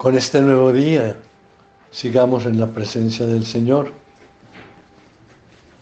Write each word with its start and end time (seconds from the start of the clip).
Con 0.00 0.16
este 0.16 0.40
nuevo 0.40 0.72
día 0.72 1.14
sigamos 1.90 2.46
en 2.46 2.58
la 2.58 2.68
presencia 2.68 3.26
del 3.26 3.44
Señor 3.44 3.92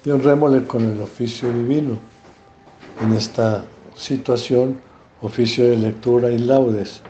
y 0.04 0.10
honrémosle 0.10 0.66
con 0.66 0.84
el 0.90 1.00
oficio 1.00 1.52
divino 1.52 1.96
en 3.00 3.12
esta 3.12 3.64
situación, 3.94 4.80
oficio 5.22 5.70
de 5.70 5.76
lectura 5.76 6.32
y 6.32 6.38
laudes. 6.38 7.00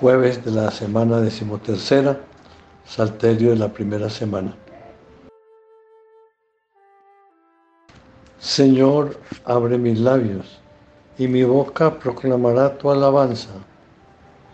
Jueves 0.00 0.42
de 0.42 0.52
la 0.52 0.70
semana 0.70 1.20
decimotercera, 1.20 2.18
salterio 2.86 3.50
de 3.50 3.56
la 3.56 3.70
primera 3.70 4.08
semana. 4.08 4.56
Señor, 8.38 9.14
abre 9.44 9.76
mis 9.76 10.00
labios, 10.00 10.58
y 11.18 11.28
mi 11.28 11.44
boca 11.44 11.98
proclamará 11.98 12.78
tu 12.78 12.90
alabanza. 12.90 13.50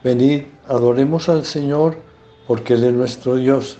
Venid, 0.05 0.45
adoremos 0.67 1.29
al 1.29 1.45
Señor, 1.45 1.99
porque 2.47 2.75
Él 2.75 2.85
es 2.85 2.93
nuestro 2.93 3.37
Dios. 3.37 3.79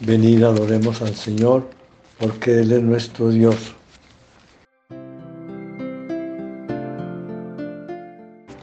Venid, 0.00 0.42
adoremos 0.42 1.02
al 1.02 1.14
Señor, 1.14 1.68
porque 2.18 2.60
Él 2.60 2.72
es 2.72 2.82
nuestro 2.82 3.30
Dios. 3.30 3.74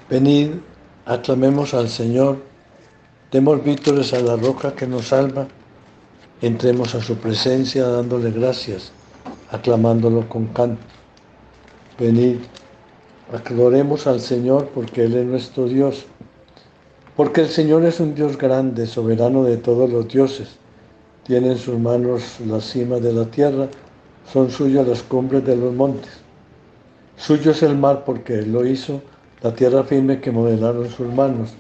Venid, 0.10 0.52
aclamemos 1.06 1.74
al 1.74 1.90
Señor, 1.90 2.38
demos 3.32 3.64
vítores 3.64 4.14
a 4.14 4.20
la 4.22 4.36
roca 4.36 4.76
que 4.76 4.88
nos 4.88 5.08
salva, 5.08 5.48
entremos 6.42 6.94
a 6.96 7.02
su 7.02 7.16
presencia 7.18 7.88
dándole 7.88 8.32
gracias 8.32 8.92
aclamándolo 9.52 10.28
con 10.30 10.48
canto. 10.48 10.82
Venid, 11.98 12.38
adoremos 13.34 14.08
al 14.08 14.22
Señor 14.22 14.70
porque 14.74 15.06
Él 15.06 15.16
es 15.16 15.26
nuestro 15.26 15.68
Dios. 15.68 16.06
Porque 17.16 17.42
el 17.42 17.50
Señor 17.50 17.86
es 17.86 18.00
un 18.00 18.14
Dios 18.14 18.38
grande, 18.38 18.86
soberano 18.86 19.44
de 19.44 19.58
todos 19.58 19.90
los 19.90 20.08
dioses. 20.08 20.58
Tiene 21.24 21.52
en 21.52 21.58
sus 21.58 21.80
manos 21.80 22.40
la 22.46 22.60
cima 22.62 22.98
de 22.98 23.14
la 23.14 23.26
tierra, 23.26 23.68
son 24.32 24.52
suyas 24.52 24.88
las 24.88 25.02
cumbres 25.02 25.46
de 25.46 25.56
los 25.56 25.74
montes. 25.74 26.12
Suyo 27.18 27.52
es 27.52 27.64
el 27.64 27.78
mar 27.78 28.04
porque 28.06 28.40
Él 28.40 28.52
lo 28.52 28.66
hizo, 28.66 29.02
la 29.42 29.54
tierra 29.56 29.84
firme 29.84 30.20
que 30.20 30.32
modelaron 30.32 30.90
sus 30.90 31.08
manos. 31.08 31.54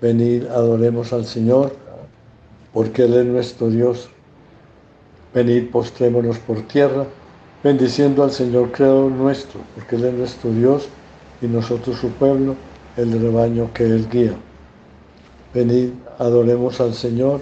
Venid, 0.00 0.46
adoremos 0.46 1.12
al 1.12 1.24
Señor, 1.24 1.74
porque 2.72 3.04
Él 3.04 3.14
es 3.14 3.26
nuestro 3.26 3.70
Dios. 3.70 4.08
Venid, 5.32 5.70
postrémonos 5.70 6.38
por 6.38 6.62
tierra, 6.62 7.06
bendiciendo 7.62 8.24
al 8.24 8.32
Señor 8.32 8.72
Creador 8.72 9.12
nuestro, 9.12 9.60
porque 9.74 9.96
Él 9.96 10.04
es 10.04 10.14
nuestro 10.14 10.50
Dios 10.50 10.88
y 11.40 11.46
nosotros 11.46 11.98
su 11.98 12.08
pueblo, 12.10 12.56
el 12.96 13.12
rebaño 13.20 13.70
que 13.72 13.84
Él 13.84 14.08
guía. 14.10 14.34
Venid, 15.54 15.90
adoremos 16.18 16.80
al 16.80 16.94
Señor, 16.94 17.40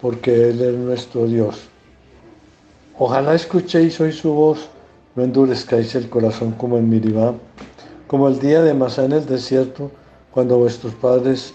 porque 0.00 0.50
Él 0.50 0.60
es 0.60 0.74
nuestro 0.74 1.26
Dios. 1.26 1.68
Ojalá 2.98 3.34
escuchéis 3.34 4.00
hoy 4.00 4.12
su 4.12 4.32
voz, 4.32 4.68
no 5.14 5.24
endurezcáis 5.24 5.94
el 5.94 6.08
corazón 6.08 6.52
como 6.52 6.78
en 6.78 6.88
Miribá, 6.88 7.34
como 8.06 8.28
el 8.28 8.38
día 8.38 8.62
de 8.62 8.72
Masá 8.72 9.04
en 9.04 9.12
el 9.12 9.26
desierto, 9.26 9.90
cuando 10.30 10.58
vuestros 10.58 10.94
padres 10.94 11.54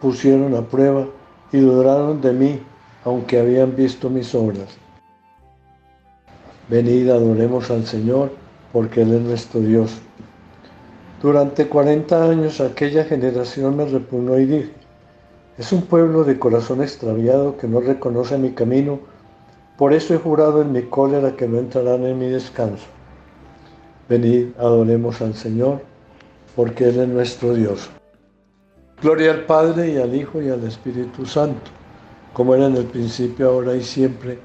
pusieron 0.00 0.54
a 0.54 0.62
prueba 0.62 1.06
y 1.52 1.58
dudaron 1.58 2.20
de 2.20 2.32
mí, 2.32 2.60
aunque 3.04 3.38
habían 3.38 3.76
visto 3.76 4.10
mis 4.10 4.34
obras. 4.34 4.68
Venid, 6.68 7.08
adoremos 7.08 7.70
al 7.70 7.86
Señor, 7.86 8.30
porque 8.72 9.02
Él 9.02 9.14
es 9.14 9.20
nuestro 9.22 9.60
Dios. 9.60 9.98
Durante 11.22 11.66
40 11.66 12.30
años 12.30 12.60
aquella 12.60 13.04
generación 13.04 13.76
me 13.76 13.86
repugnó 13.86 14.38
y 14.38 14.46
dije, 14.46 14.72
es 15.56 15.72
un 15.72 15.82
pueblo 15.82 16.24
de 16.24 16.38
corazón 16.38 16.82
extraviado 16.82 17.56
que 17.56 17.66
no 17.66 17.80
reconoce 17.80 18.38
mi 18.38 18.50
camino, 18.50 19.00
por 19.76 19.92
eso 19.92 20.14
he 20.14 20.18
jurado 20.18 20.62
en 20.62 20.72
mi 20.72 20.82
cólera 20.82 21.36
que 21.36 21.48
no 21.48 21.58
entrarán 21.58 22.04
en 22.04 22.18
mi 22.18 22.26
descanso. 22.26 22.86
Venid, 24.08 24.48
adoremos 24.58 25.20
al 25.20 25.34
Señor, 25.34 25.80
porque 26.54 26.88
Él 26.88 27.00
es 27.00 27.08
nuestro 27.08 27.54
Dios. 27.54 27.90
Gloria 29.02 29.32
al 29.32 29.44
Padre 29.46 29.92
y 29.92 29.96
al 29.98 30.14
Hijo 30.14 30.42
y 30.42 30.50
al 30.50 30.64
Espíritu 30.64 31.24
Santo 31.24 31.78
como 32.38 32.54
era 32.54 32.66
en 32.66 32.76
el 32.76 32.84
principio, 32.84 33.50
ahora 33.50 33.74
y 33.74 33.82
siempre, 33.82 34.38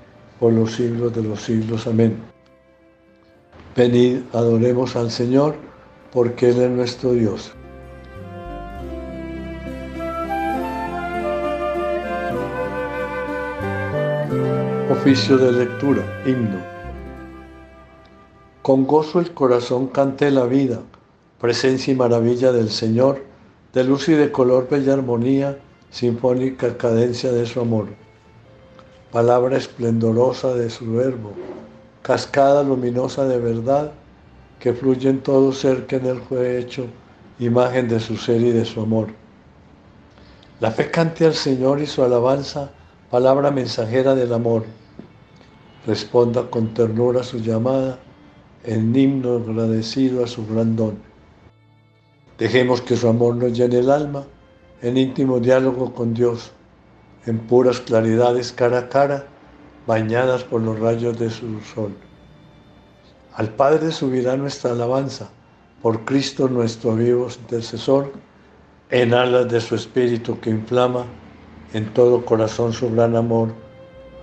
por 0.43 0.51
los 0.51 0.73
siglos 0.73 1.15
de 1.15 1.23
los 1.23 1.41
siglos. 1.41 1.87
Amén. 1.87 2.17
Venid, 3.77 4.23
adoremos 4.33 4.97
al 4.97 5.09
Señor, 5.09 5.55
porque 6.11 6.49
Él 6.49 6.61
es 6.61 6.69
nuestro 6.69 7.13
Dios. 7.13 7.53
Oficio 14.91 15.37
de 15.37 15.53
lectura, 15.53 16.03
himno. 16.25 16.59
Con 18.63 18.85
gozo 18.85 19.21
el 19.21 19.33
corazón 19.33 19.87
cante 19.87 20.29
la 20.29 20.45
vida, 20.45 20.81
presencia 21.39 21.93
y 21.93 21.95
maravilla 21.95 22.51
del 22.51 22.69
Señor, 22.69 23.23
de 23.71 23.85
luz 23.85 24.09
y 24.09 24.11
de 24.11 24.29
color 24.29 24.67
bella 24.69 24.91
armonía, 24.91 25.57
sinfónica 25.89 26.75
cadencia 26.75 27.31
de 27.31 27.45
su 27.45 27.61
amor, 27.61 27.87
palabra 29.13 29.57
esplendorosa 29.57 30.55
de 30.55 30.71
su 30.71 30.91
verbo, 30.91 31.33
cascada 32.01 32.63
luminosa 32.63 33.27
de 33.27 33.37
verdad 33.37 33.91
que 34.59 34.73
fluye 34.73 35.07
en 35.07 35.21
todo 35.21 35.51
ser 35.51 35.85
que 35.85 35.97
en 35.97 36.07
él 36.07 36.19
fue 36.27 36.57
hecho, 36.57 36.87
imagen 37.37 37.87
de 37.87 37.99
su 37.99 38.17
ser 38.17 38.41
y 38.41 38.49
de 38.49 38.65
su 38.65 38.81
amor. 38.81 39.09
La 40.59 40.71
fe 40.71 40.89
cante 40.89 41.27
al 41.27 41.35
Señor 41.35 41.79
y 41.79 41.85
su 41.85 42.03
alabanza, 42.03 42.71
palabra 43.11 43.51
mensajera 43.51 44.15
del 44.15 44.33
amor. 44.33 44.63
Responda 45.85 46.49
con 46.49 46.73
ternura 46.73 47.21
su 47.21 47.37
llamada, 47.37 47.99
en 48.63 48.95
himno 48.95 49.35
agradecido 49.35 50.23
a 50.23 50.27
su 50.27 50.43
gran 50.47 50.75
don. 50.75 50.97
Dejemos 52.39 52.81
que 52.81 52.95
su 52.95 53.07
amor 53.07 53.35
nos 53.35 53.53
llene 53.53 53.77
el 53.77 53.91
alma 53.91 54.23
en 54.81 54.97
íntimo 54.97 55.39
diálogo 55.39 55.93
con 55.93 56.15
Dios, 56.15 56.51
en 57.25 57.39
puras 57.39 57.79
claridades 57.79 58.51
cara 58.51 58.79
a 58.79 58.89
cara, 58.89 59.25
bañadas 59.87 60.43
por 60.43 60.61
los 60.61 60.79
rayos 60.79 61.17
de 61.19 61.29
su 61.29 61.59
sol. 61.61 61.95
Al 63.35 63.49
Padre 63.49 63.91
subirá 63.91 64.37
nuestra 64.37 64.71
alabanza, 64.71 65.29
por 65.81 66.05
Cristo 66.05 66.47
nuestro 66.47 66.95
vivo 66.95 67.27
intercesor, 67.27 68.11
en 68.89 69.13
alas 69.13 69.49
de 69.49 69.59
su 69.59 69.75
Espíritu 69.75 70.39
que 70.39 70.49
inflama 70.49 71.05
en 71.73 71.91
todo 71.93 72.23
corazón 72.23 72.73
su 72.73 72.91
gran 72.91 73.15
amor. 73.15 73.49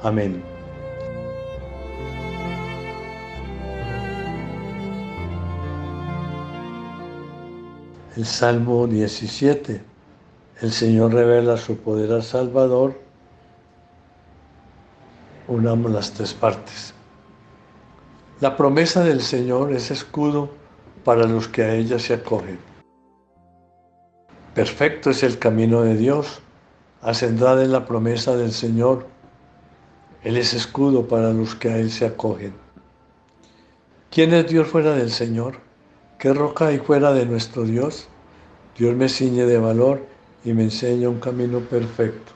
Amén. 0.03 0.43
El 8.17 8.27
Salmo 8.27 8.87
17 8.87 9.90
el 10.61 10.73
Señor 10.73 11.15
revela 11.15 11.57
su 11.57 11.79
poder 11.79 12.13
al 12.13 12.23
Salvador, 12.23 13.01
unamos 15.49 15.91
las 15.91 16.13
tres 16.13 16.35
partes. 16.35 16.93
La 18.41 18.57
promesa 18.57 19.03
del 19.03 19.23
Señor 19.23 19.73
es 19.73 19.91
escudo 19.91 20.51
para 21.03 21.25
los 21.25 21.49
que 21.49 21.63
a 21.63 21.75
ella 21.75 21.99
se 21.99 22.13
acogen. 22.13 22.59
Perfecto 24.55 25.11
es 25.11 25.23
el 25.23 25.39
camino 25.39 25.83
de 25.83 25.97
Dios, 25.97 26.41
ascendrada 27.01 27.65
en 27.65 27.73
la 27.73 27.87
promesa 27.87 28.37
del 28.37 28.53
Señor. 28.53 29.07
Él 30.23 30.37
es 30.37 30.53
escudo 30.53 31.09
para 31.09 31.33
los 31.33 31.55
que 31.55 31.71
a 31.71 31.79
Él 31.79 31.91
se 31.91 32.05
acogen. 32.05 32.53
¿Quién 34.11 34.35
es 34.35 34.47
Dios 34.47 34.69
fuera 34.69 34.93
del 34.93 35.11
Señor? 35.11 35.55
¿Qué 36.19 36.35
roca 36.35 36.67
hay 36.67 36.79
fuera 36.79 37.15
de 37.15 37.25
nuestro 37.25 37.63
Dios? 37.63 38.09
Dios 38.77 38.95
me 38.95 39.09
ciñe 39.09 39.47
de 39.47 39.59
valor 39.59 40.10
y 40.45 40.53
me 40.53 40.65
enseña 40.65 41.09
un 41.09 41.21
camino 41.21 41.61
perfecto. 41.61 42.33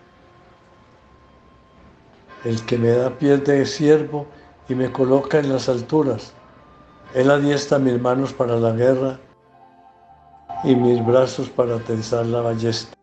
El 2.44 2.64
que 2.66 2.76
me 2.76 2.90
da 2.90 3.10
piel 3.10 3.42
de 3.42 3.64
siervo 3.64 4.26
y 4.68 4.74
me 4.74 4.92
coloca 4.92 5.38
en 5.38 5.50
las 5.50 5.68
alturas. 5.68 6.34
Él 7.14 7.30
adiestra 7.30 7.78
mis 7.78 8.00
manos 8.00 8.32
para 8.32 8.56
la 8.56 8.72
guerra 8.72 9.18
y 10.62 10.74
mis 10.74 11.04
brazos 11.04 11.48
para 11.48 11.78
tensar 11.78 12.26
la 12.26 12.40
ballesta. 12.40 12.94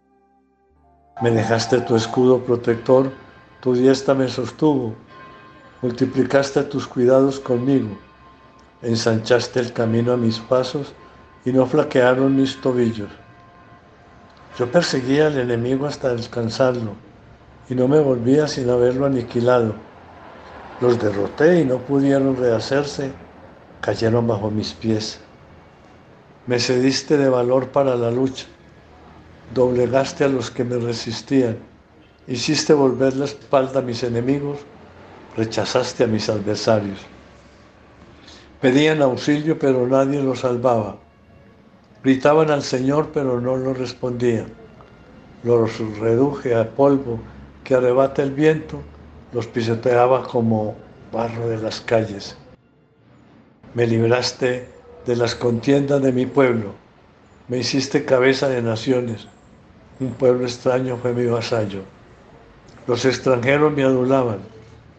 Me 1.21 1.31
dejaste 1.31 1.81
tu 1.81 1.95
escudo 1.95 2.39
protector, 2.39 3.11
tu 3.61 3.73
diestra 3.73 4.13
me 4.13 4.27
sostuvo. 4.27 4.95
Multiplicaste 5.81 6.63
tus 6.63 6.87
cuidados 6.87 7.39
conmigo. 7.39 7.97
Ensanchaste 8.81 9.59
el 9.59 9.73
camino 9.73 10.13
a 10.13 10.17
mis 10.17 10.39
pasos 10.39 10.93
y 11.45 11.51
no 11.51 11.65
flaquearon 11.65 12.35
mis 12.35 12.59
tobillos. 12.61 13.09
Yo 14.57 14.69
perseguía 14.71 15.27
al 15.27 15.39
enemigo 15.39 15.85
hasta 15.85 16.13
descansarlo 16.13 16.95
y 17.69 17.75
no 17.75 17.87
me 17.87 17.99
volvía 17.99 18.47
sin 18.47 18.69
haberlo 18.69 19.05
aniquilado. 19.05 19.75
Los 20.81 20.99
derroté 20.99 21.61
y 21.61 21.65
no 21.65 21.77
pudieron 21.77 22.35
rehacerse, 22.35 23.11
cayeron 23.79 24.27
bajo 24.27 24.51
mis 24.51 24.73
pies. 24.73 25.19
Me 26.47 26.59
cediste 26.59 27.17
de 27.17 27.29
valor 27.29 27.69
para 27.69 27.95
la 27.95 28.11
lucha, 28.11 28.45
doblegaste 29.53 30.25
a 30.25 30.27
los 30.27 30.51
que 30.51 30.63
me 30.63 30.77
resistían, 30.77 31.57
hiciste 32.27 32.73
volver 32.73 33.15
la 33.15 33.25
espalda 33.25 33.79
a 33.79 33.83
mis 33.83 34.03
enemigos, 34.03 34.59
rechazaste 35.37 36.03
a 36.03 36.07
mis 36.07 36.27
adversarios. 36.29 36.99
Pedían 38.59 39.01
auxilio, 39.01 39.57
pero 39.57 39.87
nadie 39.87 40.21
los 40.21 40.39
salvaba. 40.39 40.97
Gritaban 42.03 42.49
al 42.49 42.63
Señor, 42.63 43.11
pero 43.13 43.39
no 43.39 43.57
lo 43.57 43.73
respondían. 43.73 44.47
Los 45.43 45.77
reduje 45.99 46.55
a 46.55 46.69
polvo 46.69 47.19
que 47.63 47.75
arrebata 47.75 48.23
el 48.23 48.31
viento, 48.31 48.81
los 49.33 49.47
pisoteaba 49.47 50.23
como 50.23 50.75
barro 51.11 51.47
de 51.47 51.57
las 51.57 51.81
calles. 51.81 52.37
Me 53.73 53.87
libraste 53.87 54.67
de 55.05 55.15
las 55.15 55.35
contiendas 55.35 56.01
de 56.01 56.11
mi 56.11 56.25
pueblo, 56.25 56.73
me 57.47 57.57
hiciste 57.57 58.05
cabeza 58.05 58.47
de 58.49 58.61
naciones, 58.61 59.27
un 59.99 60.13
pueblo 60.13 60.45
extraño 60.45 60.97
fue 60.97 61.13
mi 61.13 61.25
vasallo. 61.25 61.81
Los 62.87 63.05
extranjeros 63.05 63.71
me 63.73 63.83
adulaban, 63.83 64.39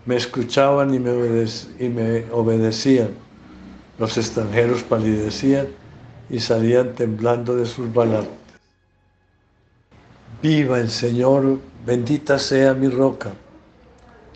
me 0.06 0.16
escuchaban 0.16 0.94
y 0.94 0.98
me, 0.98 2.24
obedecían. 2.30 3.10
Los 3.98 4.16
extranjeros 4.16 4.82
palidecían 4.82 5.68
y 6.30 6.40
salían 6.40 6.94
temblando 6.94 7.56
de 7.56 7.66
sus 7.66 7.92
balantes. 7.92 8.32
Viva 10.42 10.80
el 10.80 10.90
Señor, 10.90 11.58
bendita 11.86 12.38
sea 12.38 12.74
mi 12.74 12.88
roca, 12.88 13.32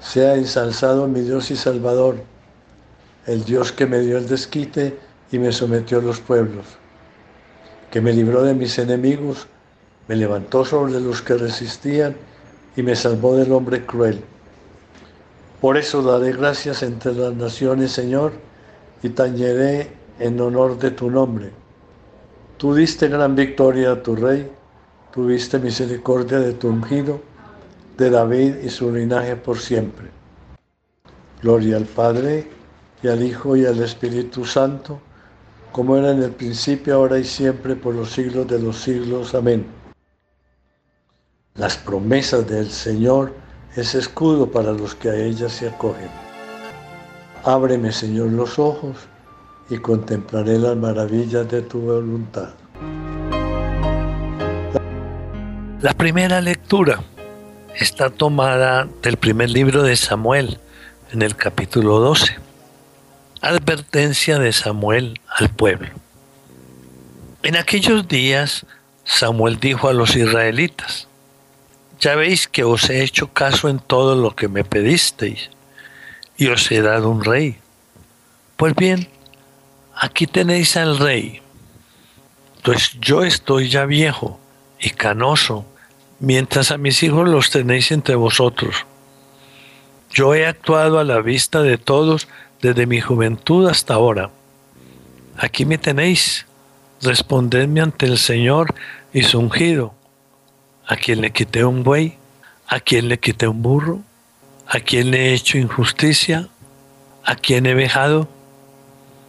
sea 0.01 0.35
ensalzado 0.35 1.09
mi 1.09 1.21
Dios 1.21 1.51
y 1.51 1.57
Salvador, 1.57 2.17
el 3.27 3.45
Dios 3.45 3.73
que 3.73 3.87
me 3.87 4.01
dio 4.01 4.19
el 4.19 4.29
desquite 4.29 4.97
y 5.33 5.39
me 5.39 5.51
sometió 5.51 5.99
a 5.99 6.03
los 6.03 6.21
pueblos, 6.21 6.65
que 7.91 8.01
me 8.01 8.13
libró 8.13 8.43
de 8.43 8.55
mis 8.55 8.79
enemigos, 8.79 9.49
me 10.07 10.15
levantó 10.15 10.65
sobre 10.65 11.01
los 11.01 11.23
que 11.23 11.35
resistían 11.35 12.15
y 12.77 12.83
me 12.83 12.95
salvó 12.95 13.37
del 13.37 13.51
hombre 13.53 13.85
cruel. 13.85 14.23
Por 15.61 15.77
eso 15.77 16.03
daré 16.03 16.33
gracias 16.33 16.83
entre 16.83 17.15
las 17.15 17.35
naciones, 17.35 17.91
Señor, 17.91 18.33
y 19.03 19.09
tañeré 19.09 19.91
en 20.21 20.41
honor 20.41 20.79
de 20.79 20.91
tu 20.91 21.11
nombre. 21.11 21.51
Tú 22.59 22.75
diste 22.75 23.09
gran 23.09 23.35
victoria 23.37 23.93
a 23.93 24.03
tu 24.03 24.17
rey, 24.17 24.51
tuviste 25.13 25.59
misericordia 25.59 26.39
de 26.39 26.55
tu 26.55 26.69
ungido, 26.69 27.21
de 27.99 28.09
David 28.09 28.57
y 28.65 28.71
su 28.71 28.91
linaje 28.91 29.37
por 29.37 29.59
siempre. 29.59 30.09
Gloria 31.43 31.77
al 31.77 31.85
Padre, 31.85 32.49
y 33.03 33.09
al 33.09 33.23
Hijo, 33.23 33.57
y 33.57 33.67
al 33.67 33.83
Espíritu 33.83 34.47
Santo, 34.47 34.99
como 35.71 35.99
era 35.99 36.13
en 36.13 36.23
el 36.23 36.31
principio, 36.31 36.95
ahora 36.95 37.19
y 37.19 37.25
siempre, 37.25 37.77
por 37.77 37.95
los 37.95 38.13
siglos 38.13 38.49
de 38.49 38.59
los 38.59 38.79
siglos. 38.79 39.35
Amén. 39.35 39.67
Las 41.57 41.77
promesas 41.77 42.49
del 42.49 42.71
Señor 42.71 43.35
es 43.77 43.95
escudo 43.95 44.51
para 44.51 44.73
los 44.73 44.95
que 44.95 45.11
a 45.11 45.15
ellas 45.15 45.53
se 45.53 45.69
acogen. 45.69 46.09
Ábreme, 47.45 47.93
Señor, 47.93 48.33
los 48.33 48.59
ojos 48.59 48.97
y 49.69 49.79
contemplaré 49.79 50.59
las 50.59 50.77
maravillas 50.77 51.49
de 51.51 51.63
tu 51.63 51.81
voluntad. 51.81 52.51
La 55.81 55.93
primera 55.93 56.41
lectura 56.41 57.03
está 57.75 58.11
tomada 58.11 58.89
del 59.03 59.17
primer 59.17 59.51
libro 59.51 59.83
de 59.83 59.97
Samuel, 59.97 60.59
en 61.13 61.23
el 61.23 61.37
capítulo 61.37 61.99
12. 61.99 62.37
Advertencia 63.43 64.39
de 64.39 64.53
Samuel 64.53 65.21
al 65.29 65.51
pueblo. 65.51 65.91
En 67.43 67.57
aquellos 67.57 68.09
días 68.09 68.67
Samuel 69.05 69.61
dijo 69.61 69.89
a 69.89 69.93
los 69.93 70.17
israelitas, 70.17 71.07
ya 72.01 72.17
veis 72.17 72.49
que 72.49 72.65
os 72.65 72.91
he 72.91 73.03
hecho 73.03 73.33
caso 73.33 73.69
en 73.69 73.79
todo 73.79 74.17
lo 74.17 74.35
que 74.35 74.49
me 74.49 74.65
pedisteis, 74.65 75.51
y 76.37 76.49
os 76.49 76.71
he 76.71 76.83
dado 76.83 77.09
un 77.09 77.25
rey. 77.25 77.59
Pues 78.57 78.75
bien, 78.75 79.09
aquí 79.97 80.27
tenéis 80.27 80.77
al 80.77 80.99
rey. 80.99 81.41
Pues 82.63 82.93
yo 83.01 83.25
estoy 83.25 83.69
ya 83.69 83.87
viejo 83.87 84.39
y 84.79 84.91
canoso, 84.91 85.65
mientras 86.21 86.71
a 86.71 86.79
mis 86.79 87.03
hijos 87.03 87.29
los 87.29 87.51
tenéis 87.51 87.91
entre 87.91 88.15
vosotros. 88.15 88.87
Yo 90.11 90.35
he 90.35 90.47
actuado 90.47 90.99
a 90.99 91.05
la 91.05 91.21
vista 91.21 91.63
de 91.63 91.79
todos 91.79 92.29
desde 92.61 92.87
mi 92.87 93.01
juventud 93.01 93.69
hasta 93.69 93.95
ahora. 93.95 94.31
Aquí 95.37 95.65
me 95.65 95.79
tenéis, 95.79 96.47
respondedme 97.03 97.81
ante 97.81 98.07
el 98.07 98.19
Señor 98.19 98.75
y 99.13 99.23
su 99.23 99.39
ungido. 99.39 99.95
¿A 100.87 100.97
quien 100.97 101.21
le 101.21 101.33
quité 101.33 101.65
un 101.65 101.83
buey? 101.83 102.17
¿A 102.69 102.81
quien 102.81 103.09
le 103.09 103.19
quité 103.19 103.47
un 103.49 103.63
burro? 103.63 104.01
¿A 104.67 104.81
quien 104.81 105.11
le 105.11 105.27
he 105.27 105.35
hecho 105.35 105.59
injusticia? 105.59 106.49
¿A 107.25 107.35
quien 107.37 107.67
he 107.67 107.75
vejado? 107.75 108.29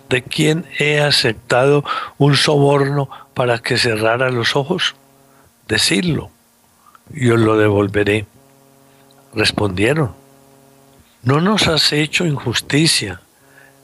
¿De 0.10 0.24
quién 0.24 0.66
he 0.80 1.02
aceptado 1.02 1.84
un 2.18 2.36
soborno 2.36 3.10
para 3.34 3.60
que 3.60 3.78
cerrara 3.78 4.30
los 4.30 4.56
ojos? 4.56 4.96
Decidlo 5.68 6.32
yo 7.12 7.38
lo 7.38 7.58
devolveré. 7.58 8.26
Respondieron, 9.34 10.14
no 11.24 11.42
nos 11.42 11.68
has 11.68 11.92
hecho 11.94 12.26
injusticia, 12.26 13.22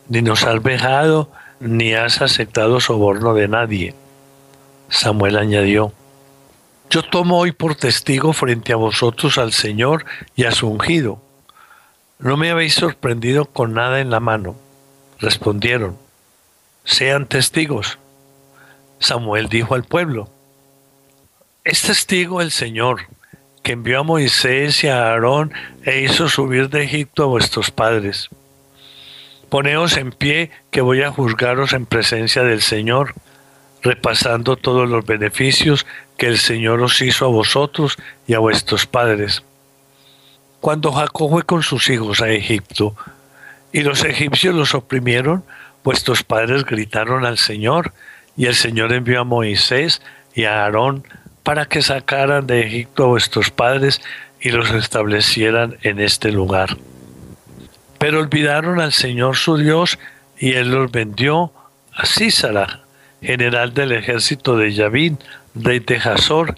ni 0.08 0.22
nos 0.22 0.44
has 0.44 0.62
vejado, 0.62 1.32
ni 1.60 1.94
has 1.94 2.22
aceptado 2.22 2.80
soborno 2.80 3.34
de 3.34 3.48
nadie. 3.48 3.96
Samuel 4.90 5.38
añadió, 5.38 5.94
yo 6.90 7.04
tomo 7.04 7.40
hoy 7.40 7.52
por 7.52 7.76
testigo 7.76 8.34
frente 8.34 8.74
a 8.74 8.78
vosotros 8.78 9.38
al 9.38 9.52
Señor 9.52 10.06
y 10.36 10.46
a 10.46 10.52
su 10.52 10.68
ungido. 10.68 11.22
No 12.20 12.38
me 12.38 12.52
habéis 12.52 12.76
sorprendido 12.76 13.46
con 13.46 13.74
nada 13.74 14.00
en 14.00 14.10
la 14.10 14.20
mano. 14.20 14.56
Respondieron, 15.20 15.98
sean 16.84 17.28
testigos. 17.28 17.98
Samuel 19.00 19.50
dijo 19.50 19.76
al 19.76 19.84
pueblo, 19.84 20.30
es 21.64 21.82
testigo 21.82 22.42
el 22.42 22.52
Señor, 22.52 23.08
que 23.64 23.72
envió 23.72 24.02
a 24.02 24.04
Moisés 24.04 24.84
y 24.84 24.88
a 24.88 25.12
Aarón 25.12 25.54
e 25.84 26.02
hizo 26.02 26.28
subir 26.28 26.70
de 26.70 26.84
Egipto 26.84 27.24
a 27.24 27.28
vuestros 27.28 27.72
padres. 27.72 28.30
Poneos 29.50 29.96
en 29.98 30.12
pie, 30.12 30.52
que 30.72 30.82
voy 30.82 31.04
a 31.04 31.12
juzgaros 31.12 31.74
en 31.74 31.86
presencia 31.86 32.44
del 32.44 32.62
Señor, 32.62 33.14
repasando 33.82 34.58
todos 34.58 34.90
los 34.90 35.06
beneficios 35.06 35.86
que 36.18 36.28
el 36.28 36.38
Señor 36.38 36.82
os 36.82 37.02
hizo 37.02 37.26
a 37.26 37.30
vosotros 37.30 37.98
y 38.28 38.34
a 38.34 38.40
vuestros 38.40 38.86
padres. 38.86 39.44
Cuando 40.60 40.92
Jacob 40.92 41.30
fue 41.30 41.44
con 41.44 41.64
sus 41.64 41.90
hijos 41.90 42.22
a 42.22 42.30
Egipto, 42.30 42.96
y 43.72 43.82
los 43.82 44.04
egipcios 44.04 44.54
los 44.54 44.76
oprimieron, 44.76 45.44
vuestros 45.84 46.24
padres 46.24 46.66
gritaron 46.66 47.26
al 47.26 47.38
Señor, 47.38 47.94
y 48.36 48.48
el 48.48 48.56
Señor 48.56 48.94
envió 48.94 49.22
a 49.22 49.24
Moisés 49.26 50.02
y 50.34 50.46
a 50.46 50.64
Aarón 50.64 51.04
para 51.44 51.66
que 51.66 51.82
sacaran 51.82 52.48
de 52.48 52.62
Egipto 52.62 53.04
a 53.04 53.08
vuestros 53.08 53.52
padres 53.52 54.02
y 54.40 54.50
los 54.50 54.72
establecieran 54.72 55.78
en 55.84 56.00
este 56.00 56.32
lugar. 56.32 56.78
Pero 58.00 58.20
olvidaron 58.20 58.80
al 58.80 58.92
Señor 58.92 59.36
su 59.36 59.58
Dios 59.58 60.00
y 60.38 60.54
él 60.54 60.72
los 60.72 60.92
vendió 60.92 61.52
a 61.94 62.06
Císara, 62.06 62.82
general 63.22 63.74
del 63.74 63.92
ejército 63.92 64.58
de 64.58 64.74
Yavín, 64.74 65.20
rey 65.56 65.80
de 65.80 65.98
Hazor, 65.98 66.58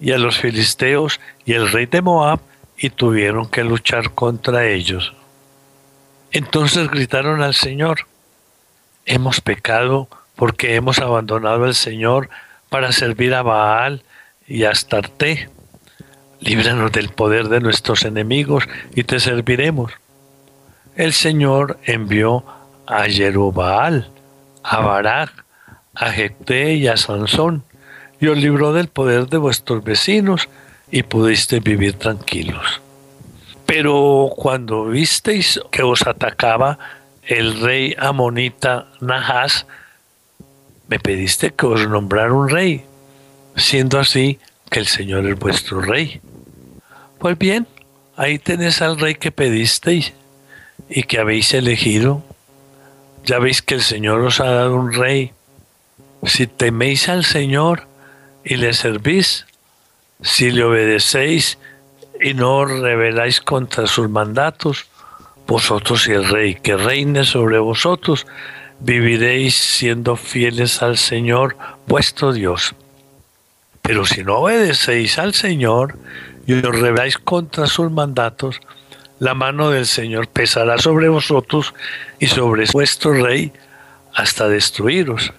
y 0.00 0.12
a 0.12 0.18
los 0.18 0.38
filisteos 0.38 1.20
y 1.44 1.52
el 1.52 1.70
rey 1.70 1.86
de 1.86 2.02
Moab, 2.02 2.40
y 2.78 2.88
tuvieron 2.90 3.48
que 3.48 3.62
luchar 3.62 4.12
contra 4.14 4.66
ellos. 4.66 5.12
Entonces 6.32 6.88
gritaron 6.88 7.42
al 7.42 7.54
Señor, 7.54 8.06
hemos 9.06 9.40
pecado 9.40 10.08
porque 10.36 10.74
hemos 10.74 10.98
abandonado 10.98 11.64
al 11.64 11.74
Señor 11.74 12.30
para 12.68 12.92
servir 12.92 13.34
a 13.34 13.42
Baal 13.42 14.02
y 14.46 14.64
Astarte. 14.64 15.48
Líbranos 16.40 16.92
del 16.92 17.10
poder 17.10 17.48
de 17.48 17.60
nuestros 17.60 18.04
enemigos 18.04 18.64
y 18.94 19.04
te 19.04 19.20
serviremos. 19.20 19.92
El 20.96 21.12
Señor 21.12 21.78
envió 21.84 22.44
a 22.86 23.04
Jerubaal, 23.04 24.10
a 24.62 24.80
Barak, 24.80 25.44
a 25.94 26.10
Jecté 26.10 26.74
y 26.74 26.88
a 26.88 26.96
Sansón, 26.96 27.62
y 28.20 28.26
os 28.26 28.38
libró 28.38 28.72
del 28.72 28.88
poder 28.88 29.28
de 29.28 29.38
vuestros 29.38 29.84
vecinos 29.84 30.48
y 30.90 31.02
pudiste 31.02 31.60
vivir 31.60 31.94
tranquilos. 31.94 32.80
Pero 33.66 34.30
cuando 34.36 34.86
visteis 34.86 35.60
que 35.70 35.82
os 35.82 36.06
atacaba 36.06 36.78
el 37.30 37.60
rey 37.60 37.94
amonita 37.96 38.88
Nahas, 39.00 39.64
me 40.88 40.98
pediste 40.98 41.52
que 41.52 41.64
os 41.64 41.88
nombrara 41.88 42.32
un 42.32 42.48
rey 42.48 42.84
siendo 43.54 44.00
así 44.00 44.40
que 44.68 44.80
el 44.80 44.88
Señor 44.88 45.24
es 45.26 45.38
vuestro 45.38 45.80
rey. 45.80 46.20
Pues 47.20 47.38
bien, 47.38 47.68
ahí 48.16 48.40
tenéis 48.40 48.82
al 48.82 48.98
rey 48.98 49.14
que 49.14 49.30
pedisteis 49.30 50.12
y 50.88 51.04
que 51.04 51.20
habéis 51.20 51.54
elegido. 51.54 52.24
Ya 53.24 53.38
veis 53.38 53.62
que 53.62 53.76
el 53.76 53.82
Señor 53.82 54.22
os 54.22 54.40
ha 54.40 54.50
dado 54.50 54.74
un 54.74 54.92
rey. 54.92 55.32
si 56.24 56.48
teméis 56.48 57.08
al 57.08 57.24
Señor 57.24 57.86
y 58.44 58.56
le 58.56 58.72
servís, 58.72 59.46
si 60.20 60.50
le 60.50 60.64
obedecéis 60.64 61.58
y 62.20 62.34
no 62.34 62.64
rebeláis 62.64 63.40
contra 63.40 63.86
sus 63.86 64.10
mandatos, 64.10 64.89
vosotros 65.50 66.06
y 66.06 66.12
el 66.12 66.28
rey 66.28 66.54
que 66.54 66.76
reine 66.76 67.24
sobre 67.24 67.58
vosotros, 67.58 68.24
viviréis 68.78 69.56
siendo 69.56 70.14
fieles 70.14 70.80
al 70.80 70.96
Señor 70.96 71.56
vuestro 71.88 72.32
Dios. 72.32 72.76
Pero 73.82 74.06
si 74.06 74.22
no 74.22 74.36
obedecéis 74.36 75.18
al 75.18 75.34
Señor 75.34 75.98
y 76.46 76.52
os 76.52 76.62
rebeláis 76.62 77.18
contra 77.18 77.66
sus 77.66 77.90
mandatos, 77.90 78.60
la 79.18 79.34
mano 79.34 79.70
del 79.70 79.86
Señor 79.86 80.28
pesará 80.28 80.78
sobre 80.78 81.08
vosotros 81.08 81.74
y 82.20 82.28
sobre 82.28 82.66
vuestro 82.72 83.12
rey 83.12 83.52
hasta 84.14 84.48
destruiros. 84.48 85.32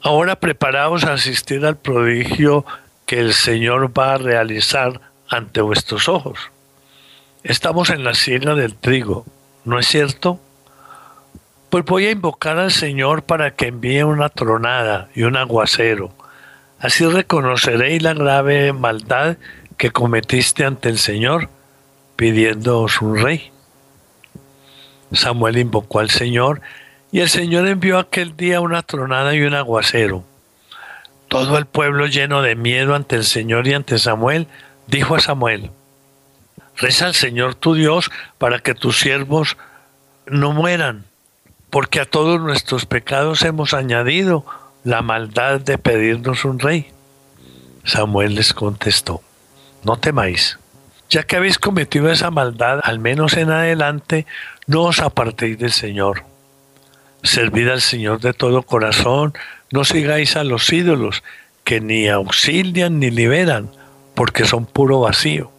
Ahora 0.00 0.36
preparaos 0.36 1.04
a 1.04 1.12
asistir 1.12 1.66
al 1.66 1.76
prodigio 1.76 2.64
que 3.04 3.20
el 3.20 3.34
Señor 3.34 3.92
va 3.96 4.14
a 4.14 4.18
realizar 4.18 5.02
ante 5.28 5.60
vuestros 5.60 6.08
ojos. 6.08 6.50
Estamos 7.48 7.90
en 7.90 8.02
la 8.02 8.14
siega 8.14 8.56
del 8.56 8.74
trigo, 8.74 9.24
¿no 9.64 9.78
es 9.78 9.86
cierto? 9.86 10.40
Pues 11.70 11.84
voy 11.84 12.06
a 12.06 12.10
invocar 12.10 12.58
al 12.58 12.72
Señor 12.72 13.22
para 13.22 13.54
que 13.54 13.68
envíe 13.68 14.02
una 14.02 14.30
tronada 14.30 15.10
y 15.14 15.22
un 15.22 15.36
aguacero. 15.36 16.10
Así 16.80 17.06
reconoceréis 17.06 18.02
la 18.02 18.14
grave 18.14 18.72
maldad 18.72 19.36
que 19.76 19.92
cometiste 19.92 20.64
ante 20.64 20.88
el 20.88 20.98
Señor, 20.98 21.48
pidiéndoos 22.16 23.00
un 23.00 23.16
rey. 23.16 23.52
Samuel 25.12 25.58
invocó 25.58 26.00
al 26.00 26.10
Señor 26.10 26.60
y 27.12 27.20
el 27.20 27.28
Señor 27.28 27.68
envió 27.68 28.00
aquel 28.00 28.36
día 28.36 28.60
una 28.60 28.82
tronada 28.82 29.36
y 29.36 29.42
un 29.42 29.54
aguacero. 29.54 30.24
Todo 31.28 31.58
el 31.58 31.66
pueblo 31.66 32.06
lleno 32.06 32.42
de 32.42 32.56
miedo 32.56 32.96
ante 32.96 33.14
el 33.14 33.24
Señor 33.24 33.68
y 33.68 33.74
ante 33.74 34.00
Samuel, 34.00 34.48
dijo 34.88 35.14
a 35.14 35.20
Samuel, 35.20 35.70
Reza 36.76 37.06
al 37.06 37.14
Señor 37.14 37.54
tu 37.54 37.74
Dios 37.74 38.10
para 38.38 38.58
que 38.58 38.74
tus 38.74 38.98
siervos 39.00 39.56
no 40.26 40.52
mueran, 40.52 41.04
porque 41.70 42.00
a 42.00 42.04
todos 42.04 42.40
nuestros 42.40 42.86
pecados 42.86 43.42
hemos 43.42 43.74
añadido 43.74 44.44
la 44.84 45.02
maldad 45.02 45.60
de 45.60 45.78
pedirnos 45.78 46.44
un 46.44 46.58
rey. 46.58 46.90
Samuel 47.84 48.34
les 48.34 48.52
contestó, 48.52 49.22
no 49.84 49.96
temáis, 49.96 50.58
ya 51.08 51.22
que 51.22 51.36
habéis 51.36 51.58
cometido 51.58 52.10
esa 52.10 52.30
maldad, 52.30 52.80
al 52.82 52.98
menos 52.98 53.34
en 53.36 53.50
adelante, 53.50 54.26
no 54.66 54.82
os 54.82 55.00
apartéis 55.00 55.58
del 55.58 55.72
Señor 55.72 56.24
Servid 57.26 57.68
al 57.68 57.80
Señor 57.80 58.20
de 58.20 58.32
todo 58.32 58.62
corazón, 58.62 59.34
no 59.72 59.84
sigáis 59.84 60.36
a 60.36 60.44
los 60.44 60.72
ídolos 60.72 61.22
que 61.64 61.80
ni 61.80 62.08
auxilian 62.08 63.00
ni 63.00 63.10
liberan, 63.10 63.70
porque 64.14 64.44
son 64.44 64.64
puro 64.64 65.00
vacío. 65.00 65.50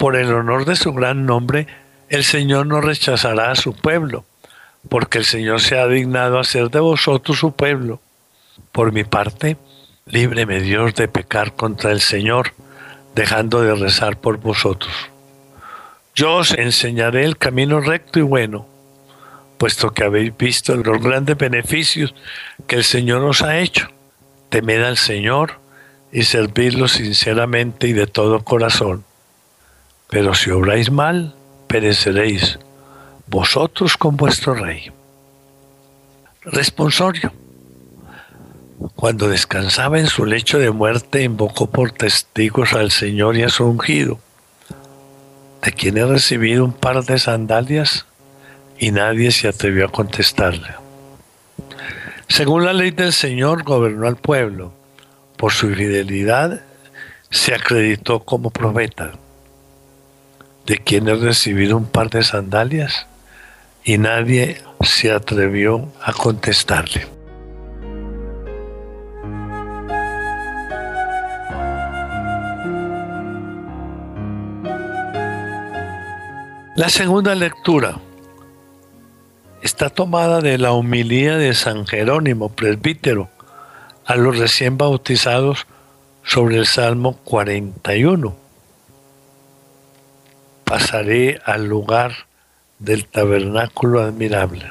Por 0.00 0.16
el 0.16 0.32
honor 0.32 0.64
de 0.64 0.76
su 0.76 0.94
gran 0.94 1.26
nombre, 1.26 1.66
el 2.08 2.24
Señor 2.24 2.66
no 2.66 2.80
rechazará 2.80 3.50
a 3.50 3.54
su 3.54 3.74
pueblo, 3.74 4.24
porque 4.88 5.18
el 5.18 5.26
Señor 5.26 5.60
se 5.60 5.78
ha 5.78 5.86
dignado 5.88 6.38
a 6.38 6.44
ser 6.44 6.70
de 6.70 6.80
vosotros 6.80 7.38
su 7.38 7.52
pueblo. 7.52 8.00
Por 8.72 8.92
mi 8.92 9.04
parte, 9.04 9.58
líbreme 10.06 10.60
Dios 10.60 10.94
de 10.94 11.06
pecar 11.06 11.54
contra 11.54 11.92
el 11.92 12.00
Señor, 12.00 12.54
dejando 13.14 13.60
de 13.60 13.74
rezar 13.74 14.16
por 14.16 14.38
vosotros. 14.38 14.90
Yo 16.14 16.36
os 16.36 16.52
enseñaré 16.52 17.26
el 17.26 17.36
camino 17.36 17.80
recto 17.80 18.18
y 18.18 18.22
bueno 18.22 18.66
puesto 19.58 19.90
que 19.90 20.04
habéis 20.04 20.34
visto 20.34 20.74
los 20.76 21.02
grandes 21.02 21.36
beneficios 21.36 22.14
que 22.66 22.76
el 22.76 22.84
Señor 22.84 23.22
os 23.24 23.42
ha 23.42 23.58
hecho. 23.58 23.90
Temed 24.48 24.82
al 24.82 24.96
Señor 24.96 25.60
y 26.10 26.22
servidlo 26.22 26.88
sinceramente 26.88 27.86
y 27.86 27.92
de 27.92 28.06
todo 28.06 28.42
corazón. 28.42 29.04
Pero 30.10 30.34
si 30.34 30.50
obráis 30.50 30.90
mal, 30.90 31.34
pereceréis, 31.68 32.58
vosotros 33.28 33.96
con 33.96 34.16
vuestro 34.16 34.54
rey. 34.54 34.90
Responsorio. 36.42 37.32
Cuando 38.96 39.28
descansaba 39.28 40.00
en 40.00 40.08
su 40.08 40.24
lecho 40.24 40.58
de 40.58 40.70
muerte, 40.70 41.22
invocó 41.22 41.70
por 41.70 41.92
testigos 41.92 42.72
al 42.72 42.90
Señor 42.90 43.36
y 43.36 43.42
a 43.44 43.48
su 43.48 43.66
ungido, 43.66 44.18
de 45.62 45.72
quien 45.72 45.98
he 45.98 46.04
recibido 46.04 46.64
un 46.64 46.72
par 46.72 47.04
de 47.04 47.18
sandalias 47.18 48.06
y 48.78 48.90
nadie 48.90 49.30
se 49.30 49.48
atrevió 49.48 49.86
a 49.86 49.92
contestarle. 49.92 50.74
Según 52.26 52.64
la 52.64 52.72
ley 52.72 52.90
del 52.90 53.12
Señor, 53.12 53.62
gobernó 53.62 54.06
al 54.06 54.16
pueblo. 54.16 54.72
Por 55.36 55.52
su 55.52 55.68
fidelidad 55.74 56.62
se 57.28 57.54
acreditó 57.54 58.20
como 58.20 58.50
profeta, 58.50 59.12
de 60.66 60.78
quien 60.78 61.08
he 61.08 61.14
recibido 61.14 61.76
un 61.76 61.86
par 61.86 62.10
de 62.10 62.22
sandalias 62.22 63.06
y 63.84 63.98
nadie 63.98 64.62
se 64.82 65.12
atrevió 65.12 65.88
a 66.02 66.12
contestarle. 66.12 67.06
La 76.76 76.88
segunda 76.88 77.34
lectura 77.34 77.98
está 79.62 79.90
tomada 79.90 80.40
de 80.40 80.56
la 80.56 80.72
humilía 80.72 81.36
de 81.36 81.52
San 81.54 81.86
Jerónimo, 81.86 82.48
presbítero, 82.48 83.28
a 84.06 84.16
los 84.16 84.38
recién 84.38 84.78
bautizados 84.78 85.66
sobre 86.24 86.56
el 86.56 86.66
Salmo 86.66 87.18
41. 87.24 88.34
Pasaré 90.70 91.40
al 91.44 91.66
lugar 91.66 92.12
del 92.78 93.04
tabernáculo 93.04 94.02
admirable. 94.02 94.70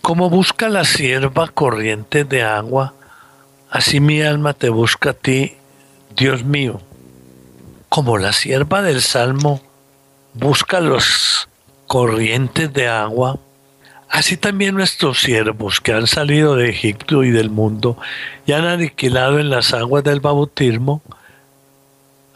Como 0.00 0.30
busca 0.30 0.68
la 0.68 0.84
sierva 0.84 1.48
corriente 1.48 2.22
de 2.22 2.44
agua, 2.44 2.94
así 3.68 3.98
mi 3.98 4.22
alma 4.22 4.54
te 4.54 4.68
busca 4.68 5.10
a 5.10 5.14
ti, 5.14 5.56
Dios 6.14 6.44
mío. 6.44 6.80
Como 7.88 8.16
la 8.16 8.32
sierva 8.32 8.80
del 8.80 9.02
Salmo 9.02 9.60
busca 10.34 10.78
los 10.78 11.48
corrientes 11.88 12.72
de 12.72 12.86
agua, 12.86 13.40
así 14.08 14.36
también 14.36 14.76
nuestros 14.76 15.20
siervos 15.20 15.80
que 15.80 15.94
han 15.94 16.06
salido 16.06 16.54
de 16.54 16.70
Egipto 16.70 17.24
y 17.24 17.32
del 17.32 17.50
mundo 17.50 17.98
y 18.46 18.52
han 18.52 18.66
aniquilado 18.66 19.40
en 19.40 19.50
las 19.50 19.74
aguas 19.74 20.04
del 20.04 20.20
bautismo 20.20 21.02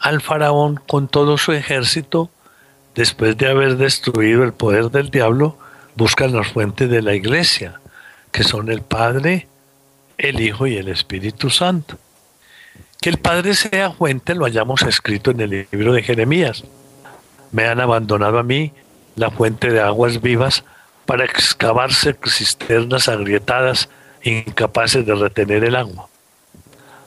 al 0.05 0.21
faraón 0.21 0.79
con 0.87 1.07
todo 1.07 1.35
su 1.39 1.51
ejército, 1.51 2.29
después 2.93 3.35
de 3.37 3.49
haber 3.49 3.75
destruido 3.77 4.43
el 4.43 4.53
poder 4.53 4.91
del 4.91 5.09
diablo, 5.09 5.57
buscan 5.95 6.31
las 6.31 6.49
fuentes 6.49 6.91
de 6.91 7.01
la 7.01 7.15
iglesia, 7.15 7.79
que 8.31 8.43
son 8.43 8.69
el 8.69 8.83
Padre, 8.83 9.47
el 10.19 10.41
Hijo 10.41 10.67
y 10.67 10.77
el 10.77 10.89
Espíritu 10.89 11.49
Santo. 11.49 11.97
Que 13.01 13.09
el 13.09 13.17
Padre 13.17 13.55
sea 13.55 13.93
fuente 13.93 14.35
lo 14.35 14.45
hayamos 14.45 14.83
escrito 14.83 15.31
en 15.31 15.39
el 15.39 15.67
libro 15.71 15.93
de 15.93 16.03
Jeremías. 16.03 16.63
Me 17.51 17.65
han 17.65 17.79
abandonado 17.79 18.37
a 18.37 18.43
mí 18.43 18.73
la 19.15 19.31
fuente 19.31 19.71
de 19.71 19.81
aguas 19.81 20.21
vivas 20.21 20.65
para 21.07 21.25
excavarse 21.25 22.15
cisternas 22.27 23.09
agrietadas 23.09 23.89
incapaces 24.21 25.03
de 25.03 25.15
retener 25.15 25.63
el 25.63 25.75
agua. 25.75 26.09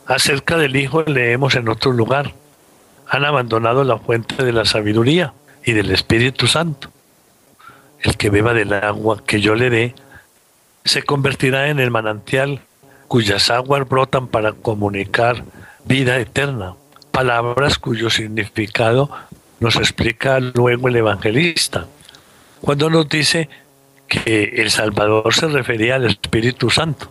Acerca 0.05 0.57
del 0.57 0.75
Hijo 0.75 1.05
leemos 1.05 1.55
en 1.55 1.69
otro 1.69 1.93
lugar. 1.93 2.35
Han 3.09 3.25
abandonado 3.25 3.85
la 3.85 3.99
fuente 3.99 4.45
de 4.45 4.53
la 4.53 4.65
sabiduría 4.65 5.33
y 5.65 5.73
del 5.73 5.91
Espíritu 5.91 6.47
Santo. 6.47 6.91
El 8.01 8.17
que 8.17 8.31
beba 8.31 8.55
del 8.55 8.73
agua 8.73 9.23
que 9.25 9.41
yo 9.41 9.55
le 9.55 9.71
dé 9.71 9.95
se 10.85 11.03
convertirá 11.03 11.69
en 11.69 11.81
el 11.81 11.91
manantial 11.91 12.61
cuyas 13.09 13.51
aguas 13.51 13.89
brotan 13.89 14.29
para 14.29 14.53
comunicar 14.53 15.45
vida 15.85 16.19
eterna, 16.19 16.75
palabras 17.11 17.79
cuyo 17.79 18.11
significado 18.11 19.11
nos 19.61 19.77
explica 19.77 20.39
luego 20.41 20.89
el 20.89 20.97
evangelista 20.97 21.87
cuando 22.61 22.91
nos 22.91 23.09
dice 23.09 23.49
que 24.07 24.55
el 24.57 24.71
Salvador 24.71 25.35
se 25.35 25.49
refería 25.49 25.97
al 25.97 26.07
Espíritu 26.07 26.71
Santo. 26.71 27.11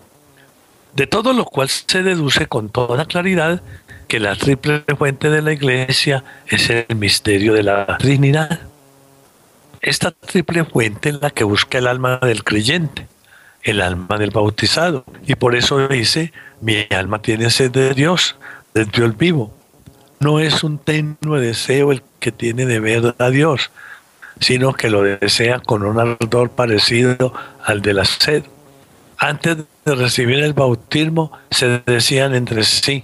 De 0.94 1.08
todo 1.08 1.34
lo 1.34 1.46
cual 1.46 1.70
se 1.70 2.04
deduce 2.04 2.48
con 2.48 2.70
toda 2.70 3.06
claridad 3.06 3.62
que 4.08 4.20
la 4.20 4.36
triple 4.36 4.84
fuente 4.98 5.30
de 5.30 5.42
la 5.42 5.54
iglesia 5.54 6.24
es 6.48 6.70
el 6.70 6.96
misterio 6.96 7.54
de 7.54 7.64
la 7.64 7.98
Trinidad. 7.98 8.62
Esta 9.82 10.12
triple 10.12 10.64
fuente 10.64 11.10
es 11.10 11.22
la 11.22 11.30
que 11.30 11.44
busca 11.44 11.78
el 11.78 11.88
alma 11.88 12.20
del 12.22 12.44
creyente, 12.44 13.08
el 13.64 13.82
alma 13.82 14.18
del 14.18 14.32
bautizado. 14.32 15.06
Y 15.26 15.36
por 15.36 15.56
eso 15.56 15.88
dice, 15.88 16.32
mi 16.62 16.88
alma 16.90 17.22
tiene 17.22 17.50
sed 17.50 17.72
de 17.72 17.94
Dios, 17.94 18.38
del 18.74 18.90
Dios 18.90 19.18
vivo. 19.18 19.54
No 20.20 20.40
es 20.40 20.64
un 20.64 20.80
tenue 20.80 21.40
deseo 21.40 21.92
el 21.92 22.02
que 22.20 22.32
tiene 22.32 22.66
de 22.66 22.80
ver 22.80 23.16
a 23.20 23.30
Dios, 23.30 23.72
sino 24.40 24.74
que 24.74 24.90
lo 24.90 25.04
desea 25.04 25.60
con 25.60 25.84
un 25.84 26.00
ardor 26.00 26.50
parecido 26.50 27.34
al 27.64 27.82
de 27.82 27.94
la 27.94 28.06
sed. 28.06 28.44
Antes 29.18 29.58
de 29.86 29.96
recibir 29.96 30.40
el 30.40 30.54
bautismo, 30.54 31.32
se 31.52 31.82
decían 31.86 32.36
entre 32.36 32.64
sí, 32.64 33.04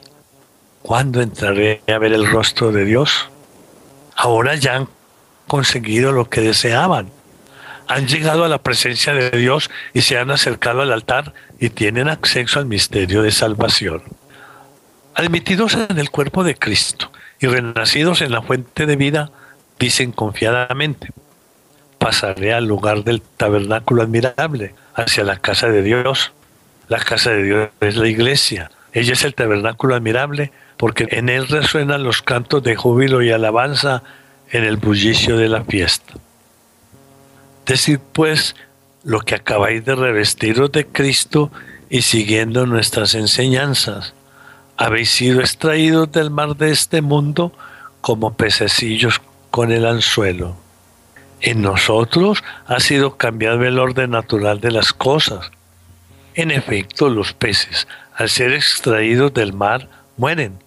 ¿cuándo 0.84 1.22
entraré 1.22 1.82
a 1.88 1.98
ver 1.98 2.14
el 2.14 2.30
rostro 2.30 2.72
de 2.72 2.86
Dios? 2.86 3.30
Ahora 4.16 4.56
ya 4.56 4.76
han 4.76 4.90
conseguido 5.48 6.12
lo 6.12 6.30
que 6.30 6.42
deseaban. 6.42 7.10
Han 7.88 8.08
llegado 8.08 8.46
a 8.46 8.50
la 8.50 8.62
presencia 8.62 9.14
de 9.14 9.32
Dios 9.32 9.72
y 9.94 10.02
se 10.02 10.18
han 10.18 10.30
acercado 10.30 10.82
al 10.82 10.94
altar 10.94 11.34
y 11.60 11.70
tienen 11.70 12.08
acceso 12.08 12.60
al 12.60 12.66
misterio 12.68 13.24
de 13.24 13.32
salvación. 13.32 14.04
Admitidos 15.16 15.74
en 15.74 15.98
el 15.98 16.12
cuerpo 16.12 16.44
de 16.44 16.56
Cristo 16.56 17.12
y 17.40 17.48
renacidos 17.48 18.22
en 18.22 18.32
la 18.32 18.42
fuente 18.42 18.86
de 18.86 18.96
vida, 18.96 19.32
dicen 19.80 20.12
confiadamente, 20.12 21.10
pasaré 21.98 22.54
al 22.54 22.66
lugar 22.66 23.04
del 23.04 23.22
tabernáculo 23.22 24.02
admirable, 24.02 24.76
hacia 24.96 25.24
la 25.24 25.38
casa 25.38 25.68
de 25.68 25.82
Dios. 25.82 26.34
La 26.88 27.00
casa 27.00 27.32
de 27.32 27.44
Dios 27.44 27.70
es 27.80 27.96
la 27.96 28.08
iglesia. 28.08 28.72
Ella 28.94 29.14
es 29.14 29.24
el 29.24 29.34
tabernáculo 29.34 29.96
admirable 29.96 30.52
porque 30.78 31.08
en 31.12 31.30
él 31.30 31.48
resuenan 31.48 32.04
los 32.04 32.22
cantos 32.22 32.64
de 32.64 32.76
júbilo 32.76 33.22
y 33.22 33.32
alabanza 33.32 34.04
en 34.52 34.64
el 34.64 34.78
bullicio 34.78 35.38
de 35.38 35.50
la 35.50 35.64
fiesta. 35.64 36.14
Decid 37.66 38.00
pues 38.12 38.56
lo 39.04 39.22
que 39.22 39.36
acabáis 39.36 39.84
de 39.84 39.96
revestiros 39.96 40.72
de 40.72 40.86
Cristo 40.86 41.52
y 41.90 42.04
siguiendo 42.04 42.66
nuestras 42.66 43.16
enseñanzas. 43.16 44.14
Habéis 44.78 45.10
sido 45.10 45.42
extraídos 45.42 46.12
del 46.12 46.30
mar 46.30 46.56
de 46.56 46.72
este 46.72 47.02
mundo 47.02 47.52
como 48.02 48.34
pececillos 48.36 49.22
con 49.50 49.72
el 49.72 49.86
anzuelo. 49.86 50.56
En 51.42 51.62
nosotros 51.62 52.44
ha 52.68 52.80
sido 52.80 53.18
cambiado 53.18 53.64
el 53.64 53.80
orden 53.80 54.12
natural 54.12 54.62
de 54.62 54.72
las 54.72 54.94
cosas. 54.94 55.52
En 56.36 56.52
efecto, 56.52 57.10
los 57.10 57.34
peces, 57.34 57.88
al 58.16 58.30
ser 58.30 58.54
extraídos 58.54 59.34
del 59.34 59.54
mar, 59.54 59.88
mueren. 60.18 60.60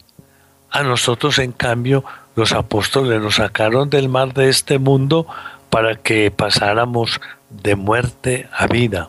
A 0.71 0.83
nosotros, 0.83 1.38
en 1.38 1.53
cambio, 1.53 2.05
los 2.35 2.53
apóstoles 2.53 3.21
nos 3.21 3.37
sacaron 3.37 3.88
del 3.88 4.09
mar 4.09 4.35
de 4.35 4.49
este 4.49 4.79
mundo 4.79 5.26
para 5.71 5.97
que 5.97 6.31
pasáramos 6.31 7.21
de 7.50 7.76
muerte 7.76 8.49
a 8.53 8.67
vida. 8.67 9.09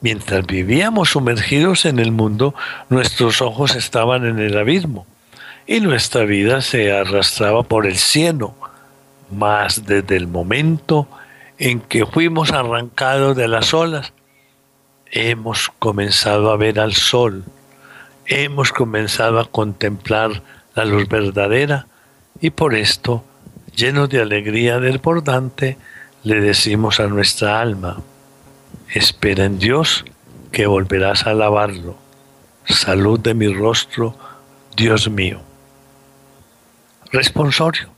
Mientras 0.00 0.46
vivíamos 0.46 1.10
sumergidos 1.10 1.86
en 1.86 1.98
el 1.98 2.12
mundo, 2.12 2.54
nuestros 2.88 3.40
ojos 3.40 3.74
estaban 3.74 4.26
en 4.26 4.38
el 4.38 4.56
abismo 4.56 5.06
y 5.66 5.80
nuestra 5.80 6.24
vida 6.24 6.60
se 6.60 6.92
arrastraba 6.92 7.62
por 7.62 7.86
el 7.86 7.96
cielo. 7.96 8.54
Mas 9.30 9.86
desde 9.86 10.16
el 10.16 10.26
momento 10.26 11.08
en 11.58 11.80
que 11.80 12.04
fuimos 12.04 12.52
arrancados 12.52 13.36
de 13.36 13.48
las 13.48 13.72
olas, 13.72 14.12
hemos 15.14 15.70
comenzado 15.78 16.50
a 16.50 16.56
ver 16.56 16.80
al 16.80 16.92
sol, 16.92 17.44
hemos 18.26 18.72
comenzado 18.72 19.38
a 19.38 19.44
contemplar 19.44 20.42
la 20.74 20.84
luz 20.84 21.08
verdadera 21.08 21.86
y 22.40 22.50
por 22.50 22.74
esto, 22.74 23.24
llenos 23.76 24.08
de 24.08 24.20
alegría 24.20 24.80
desbordante, 24.80 25.78
le 26.24 26.40
decimos 26.40 26.98
a 26.98 27.06
nuestra 27.06 27.60
alma, 27.60 28.02
espera 28.92 29.44
en 29.44 29.60
Dios 29.60 30.04
que 30.50 30.66
volverás 30.66 31.26
a 31.26 31.30
alabarlo. 31.30 31.96
Salud 32.64 33.20
de 33.20 33.34
mi 33.34 33.52
rostro, 33.52 34.16
Dios 34.76 35.08
mío. 35.08 35.40
Responsorio. 37.12 37.88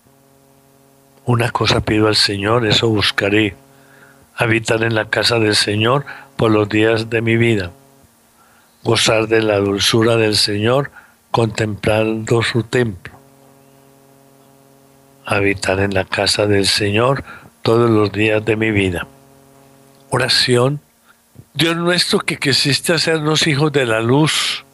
Una 1.24 1.50
cosa 1.50 1.80
pido 1.80 2.08
al 2.08 2.16
Señor, 2.16 2.66
eso 2.66 2.88
buscaré, 2.88 3.56
habitar 4.34 4.82
en 4.82 4.94
la 4.94 5.08
casa 5.08 5.38
del 5.38 5.56
Señor 5.56 6.04
por 6.36 6.50
los 6.50 6.68
días 6.68 7.10
de 7.10 7.22
mi 7.22 7.36
vida, 7.36 7.72
gozar 8.82 9.26
de 9.28 9.42
la 9.42 9.58
dulzura 9.58 10.16
del 10.16 10.36
Señor 10.36 10.90
contemplando 11.30 12.42
su 12.42 12.62
templo, 12.62 13.12
habitar 15.24 15.80
en 15.80 15.92
la 15.92 16.04
casa 16.04 16.46
del 16.46 16.66
Señor 16.66 17.24
todos 17.62 17.90
los 17.90 18.12
días 18.12 18.44
de 18.44 18.56
mi 18.56 18.70
vida. 18.70 19.06
Oración. 20.10 20.80
Dios 21.52 21.76
nuestro 21.76 22.20
que 22.20 22.38
quisiste 22.38 22.94
hacernos 22.94 23.46
hijos 23.46 23.72
de 23.72 23.86
la 23.86 24.00
luz 24.00 24.64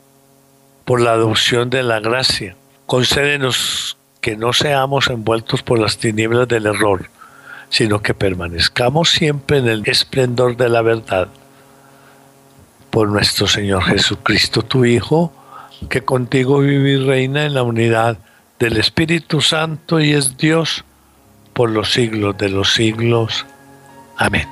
por 0.85 1.01
la 1.01 1.13
adopción 1.13 1.71
de 1.71 1.83
la 1.83 2.01
gracia, 2.01 2.55
concédenos 2.87 3.97
que 4.21 4.37
no 4.37 4.53
seamos 4.53 5.09
envueltos 5.09 5.63
por 5.63 5.79
las 5.79 5.99
tinieblas 5.99 6.47
del 6.47 6.67
error, 6.67 7.09
sino 7.71 8.03
que 8.03 8.15
permanezcamos 8.15 9.11
siempre 9.11 9.59
en 9.59 9.69
el 9.69 9.83
esplendor 9.87 10.57
de 10.57 10.69
la 10.69 10.83
verdad. 10.83 11.29
Por 12.93 13.09
nuestro 13.09 13.49
Señor 13.49 13.83
Jesucristo, 13.85 14.63
tu 14.63 14.85
Hijo, 14.85 15.33
que 15.89 16.03
contigo 16.03 16.61
vive 16.61 16.91
y 16.93 16.97
reina 16.99 17.45
en 17.45 17.55
la 17.55 17.65
unidad 17.65 18.19
del 18.59 18.77
Espíritu 18.77 19.41
Santo 19.41 19.99
y 19.99 20.13
es 20.13 20.37
Dios 20.37 20.85
por 21.55 21.71
los 21.71 21.93
siglos 21.93 22.37
de 22.39 22.51
los 22.51 22.75
siglos. 22.75 23.47
Amén. 24.17 24.47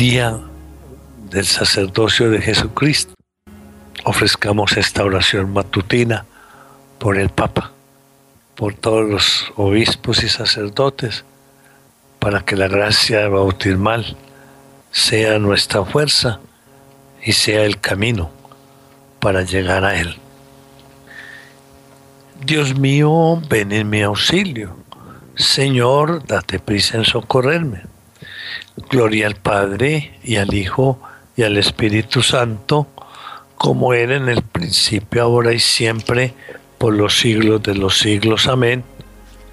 día 0.00 0.40
del 1.30 1.44
sacerdocio 1.44 2.30
de 2.30 2.40
Jesucristo. 2.40 3.19
Ofrezcamos 4.04 4.76
esta 4.76 5.04
oración 5.04 5.52
matutina 5.52 6.24
por 6.98 7.18
el 7.18 7.30
Papa, 7.30 7.72
por 8.54 8.74
todos 8.74 9.08
los 9.08 9.52
obispos 9.56 10.22
y 10.22 10.28
sacerdotes, 10.28 11.24
para 12.18 12.40
que 12.40 12.56
la 12.56 12.68
gracia 12.68 13.28
bautismal 13.28 14.16
sea 14.90 15.38
nuestra 15.38 15.84
fuerza 15.84 16.40
y 17.22 17.32
sea 17.32 17.64
el 17.64 17.80
camino 17.80 18.30
para 19.20 19.42
llegar 19.42 19.84
a 19.84 19.98
Él. 19.98 20.16
Dios 22.44 22.78
mío, 22.78 23.40
ven 23.48 23.70
en 23.72 23.90
mi 23.90 24.02
auxilio. 24.02 24.74
Señor, 25.36 26.26
date 26.26 26.58
prisa 26.58 26.96
en 26.96 27.04
socorrerme. 27.04 27.82
Gloria 28.88 29.26
al 29.26 29.36
Padre 29.36 30.18
y 30.22 30.36
al 30.36 30.52
Hijo 30.54 30.98
y 31.36 31.42
al 31.42 31.58
Espíritu 31.58 32.22
Santo, 32.22 32.86
como 33.60 33.92
era 33.92 34.16
en 34.16 34.30
el 34.30 34.40
principio, 34.40 35.22
ahora 35.22 35.52
y 35.52 35.58
siempre, 35.58 36.32
por 36.78 36.94
los 36.94 37.18
siglos 37.20 37.62
de 37.62 37.74
los 37.74 37.98
siglos. 37.98 38.46
Amén. 38.46 38.82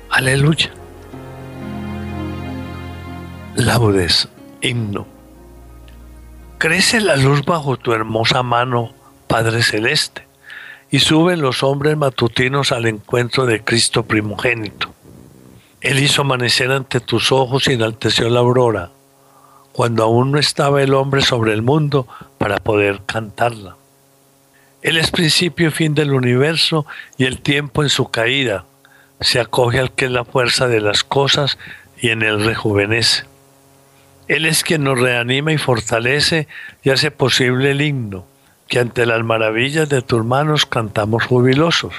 Aleluya. 0.10 0.72
Laudes, 3.56 4.30
himno. 4.62 5.06
Crece 6.58 7.02
la 7.02 7.18
luz 7.18 7.44
bajo 7.44 7.76
tu 7.76 7.92
hermosa 7.92 8.44
mano, 8.44 8.94
Padre 9.28 9.62
Celeste, 9.62 10.26
y 10.90 11.00
suben 11.00 11.42
los 11.42 11.62
hombres 11.62 11.98
matutinos 11.98 12.72
al 12.72 12.86
encuentro 12.86 13.46
de 13.46 13.62
Cristo 13.62 14.04
primogénito. 14.04 14.94
Él 15.82 16.00
hizo 16.00 16.22
amanecer 16.22 16.72
ante 16.72 17.02
tus 17.02 17.34
ojos 17.34 17.68
y 17.68 17.74
enalteció 17.74 18.30
la 18.30 18.40
aurora 18.40 18.92
cuando 19.74 20.06
aún 20.06 20.32
no 20.32 20.40
estaba 20.40 20.82
el 20.82 20.94
hombre 20.94 21.22
sobre 21.22 21.52
el 21.52 21.62
mundo 21.62 22.08
para 22.38 22.58
poder 22.58 23.02
cantarla. 23.06 23.77
Él 24.82 24.98
es 24.98 25.12
principio 25.12 25.68
y 25.68 25.72
fin 25.72 25.96
del 25.96 26.14
universo 26.14 26.86
y 27.18 27.26
el 27.26 27.42
tiempo 27.42 27.84
en 27.84 27.90
su 27.90 28.10
caída. 28.10 28.66
Se 29.20 29.40
acoge 29.40 29.80
al 29.80 29.92
que 29.92 30.06
es 30.06 30.12
la 30.12 30.26
fuerza 30.26 30.68
de 30.68 30.82
las 30.82 31.04
cosas 31.04 31.58
y 32.00 32.10
en 32.10 32.22
él 32.22 32.44
rejuvenece. 32.44 33.24
Él 34.28 34.46
es 34.46 34.64
quien 34.64 34.84
nos 34.84 35.00
reanima 35.00 35.52
y 35.52 35.58
fortalece 35.58 36.48
y 36.84 36.90
hace 36.90 37.12
posible 37.12 37.72
el 37.72 37.82
himno, 37.82 38.26
que 38.68 38.80
ante 38.80 39.06
las 39.06 39.24
maravillas 39.24 39.90
de 39.90 40.02
tus 40.02 40.24
manos 40.24 40.66
cantamos 40.66 41.24
jubilosos. 41.24 41.94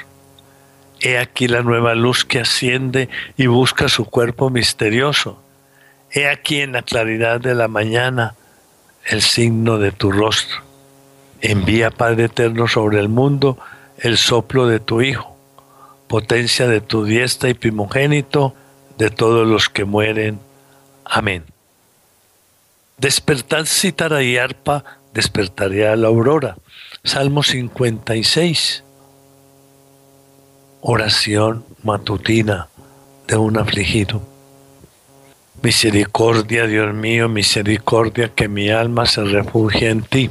He 1.01 1.19
aquí 1.19 1.49
la 1.49 1.63
nueva 1.63 1.95
luz 1.95 2.25
que 2.25 2.41
asciende 2.41 3.09
y 3.37 3.47
busca 3.47 3.89
su 3.89 4.05
cuerpo 4.05 4.51
misterioso 4.51 5.43
He 6.11 6.27
aquí 6.27 6.61
en 6.61 6.73
la 6.73 6.83
claridad 6.83 7.41
de 7.41 7.55
la 7.55 7.69
mañana 7.69 8.35
el 9.05 9.21
signo 9.21 9.79
de 9.79 9.93
tu 9.93 10.11
rostro. 10.11 10.68
Envía, 11.41 11.91
Padre 11.91 12.25
eterno, 12.25 12.67
sobre 12.69 12.99
el 12.99 13.09
mundo 13.09 13.59
el 13.99 14.17
soplo 14.17 14.67
de 14.67 14.81
tu 14.81 15.03
Hijo, 15.03 15.37
potencia 16.07 16.67
de 16.69 16.81
tu 16.81 17.05
diestra 17.05 17.49
y 17.51 17.55
primogénito 17.55 18.55
de 18.97 19.11
todos 19.11 19.47
los 19.47 19.69
que 19.69 19.85
mueren. 19.85 20.41
Amén. 21.05 21.45
Despertad 22.97 23.65
cítara 23.65 24.23
y 24.23 24.37
arpa, 24.37 24.85
despertaré 25.15 25.89
a 25.89 25.97
la 25.97 26.09
aurora. 26.09 26.57
Salmo 27.05 27.43
56. 27.43 28.85
Oración 30.81 31.65
matutina 31.83 32.69
de 33.27 33.37
un 33.37 33.59
afligido. 33.59 34.23
Misericordia, 35.63 36.67
Dios 36.67 36.95
mío, 36.95 37.29
misericordia, 37.29 38.33
que 38.35 38.49
mi 38.49 38.71
alma 38.71 39.07
se 39.07 39.25
refugie 39.25 39.91
en 39.91 40.03
ti. 40.03 40.31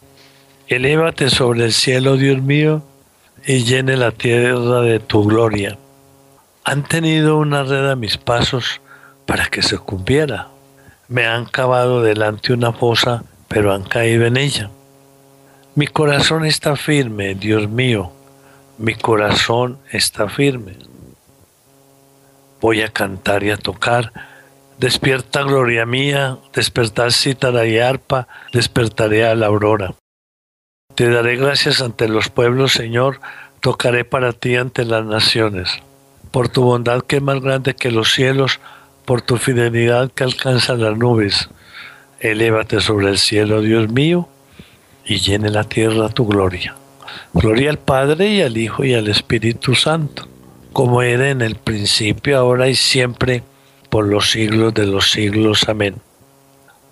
Elévate 0.71 1.29
sobre 1.29 1.65
el 1.65 1.73
cielo, 1.73 2.15
Dios 2.15 2.41
mío, 2.41 2.81
y 3.45 3.65
llene 3.65 3.97
la 3.97 4.11
tierra 4.11 4.79
de 4.79 4.99
tu 5.01 5.25
gloria. 5.25 5.77
Han 6.63 6.83
tenido 6.83 7.39
una 7.39 7.63
red 7.63 7.89
a 7.89 7.97
mis 7.97 8.15
pasos 8.15 8.79
para 9.25 9.47
que 9.47 9.63
se 9.63 9.77
cumpliera. 9.77 10.47
Me 11.09 11.25
han 11.25 11.43
cavado 11.43 12.01
delante 12.01 12.53
una 12.53 12.71
fosa, 12.71 13.25
pero 13.49 13.73
han 13.73 13.83
caído 13.83 14.25
en 14.25 14.37
ella. 14.37 14.69
Mi 15.75 15.87
corazón 15.87 16.45
está 16.45 16.77
firme, 16.77 17.35
Dios 17.35 17.67
mío, 17.67 18.13
mi 18.77 18.95
corazón 18.95 19.77
está 19.91 20.29
firme. 20.29 20.77
Voy 22.61 22.81
a 22.81 22.87
cantar 22.87 23.43
y 23.43 23.51
a 23.51 23.57
tocar. 23.57 24.13
Despierta, 24.77 25.41
gloria 25.41 25.85
mía, 25.85 26.37
despertar 26.53 27.11
cítara 27.11 27.65
y 27.65 27.77
arpa, 27.77 28.29
despertaré 28.53 29.27
a 29.27 29.35
la 29.35 29.47
aurora. 29.47 29.95
Te 31.01 31.09
daré 31.09 31.35
gracias 31.35 31.81
ante 31.81 32.07
los 32.07 32.29
pueblos, 32.29 32.73
Señor, 32.73 33.21
tocaré 33.59 34.05
para 34.05 34.33
ti 34.33 34.55
ante 34.55 34.85
las 34.85 35.03
naciones 35.03 35.81
por 36.29 36.49
tu 36.49 36.61
bondad 36.61 37.01
que 37.01 37.15
es 37.15 37.21
más 37.23 37.41
grande 37.41 37.73
que 37.73 37.89
los 37.89 38.13
cielos, 38.13 38.59
por 39.05 39.23
tu 39.23 39.37
fidelidad 39.37 40.11
que 40.11 40.25
alcanza 40.25 40.75
las 40.75 40.95
nubes. 40.95 41.49
Elévate 42.19 42.81
sobre 42.81 43.09
el 43.09 43.17
cielo, 43.17 43.61
Dios 43.61 43.89
mío, 43.89 44.29
y 45.03 45.17
llene 45.17 45.49
la 45.49 45.63
tierra 45.63 46.07
tu 46.09 46.27
gloria. 46.27 46.75
Gloria 47.33 47.71
al 47.71 47.79
Padre 47.79 48.27
y 48.27 48.43
al 48.43 48.55
Hijo 48.55 48.83
y 48.83 48.93
al 48.93 49.07
Espíritu 49.07 49.73
Santo, 49.73 50.27
como 50.71 51.01
era 51.01 51.31
en 51.31 51.41
el 51.41 51.55
principio, 51.55 52.37
ahora 52.37 52.69
y 52.69 52.75
siempre, 52.75 53.41
por 53.89 54.05
los 54.05 54.29
siglos 54.29 54.75
de 54.75 54.85
los 54.85 55.09
siglos. 55.09 55.67
Amén. 55.67 55.95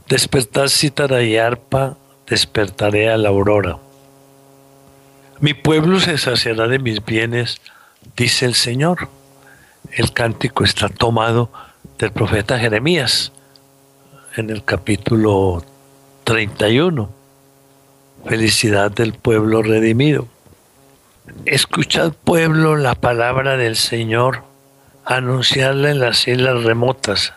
Despertad 0.07 0.65
cítara 0.65 1.21
y 1.21 1.37
arpa, 1.37 1.95
despertaré 2.25 3.11
a 3.11 3.15
la 3.15 3.29
aurora. 3.29 3.77
Mi 5.41 5.53
pueblo 5.53 5.99
se 5.99 6.17
saciará 6.17 6.67
de 6.67 6.79
mis 6.79 7.03
bienes, 7.03 7.61
dice 8.15 8.45
el 8.45 8.55
Señor 8.55 9.09
el 9.91 10.13
cántico 10.13 10.63
está 10.63 10.87
tomado 10.87 11.49
del 11.97 12.11
profeta 12.11 12.59
Jeremías 12.59 13.31
en 14.35 14.49
el 14.49 14.63
capítulo 14.63 15.63
31. 16.25 17.09
Felicidad 18.25 18.91
del 18.91 19.13
pueblo 19.13 19.63
redimido. 19.63 20.27
Escuchad 21.45 22.13
pueblo 22.13 22.75
la 22.75 22.95
palabra 22.95 23.57
del 23.57 23.75
Señor, 23.75 24.43
anunciarla 25.05 25.91
en 25.91 25.99
las 25.99 26.27
islas 26.27 26.63
remotas. 26.63 27.33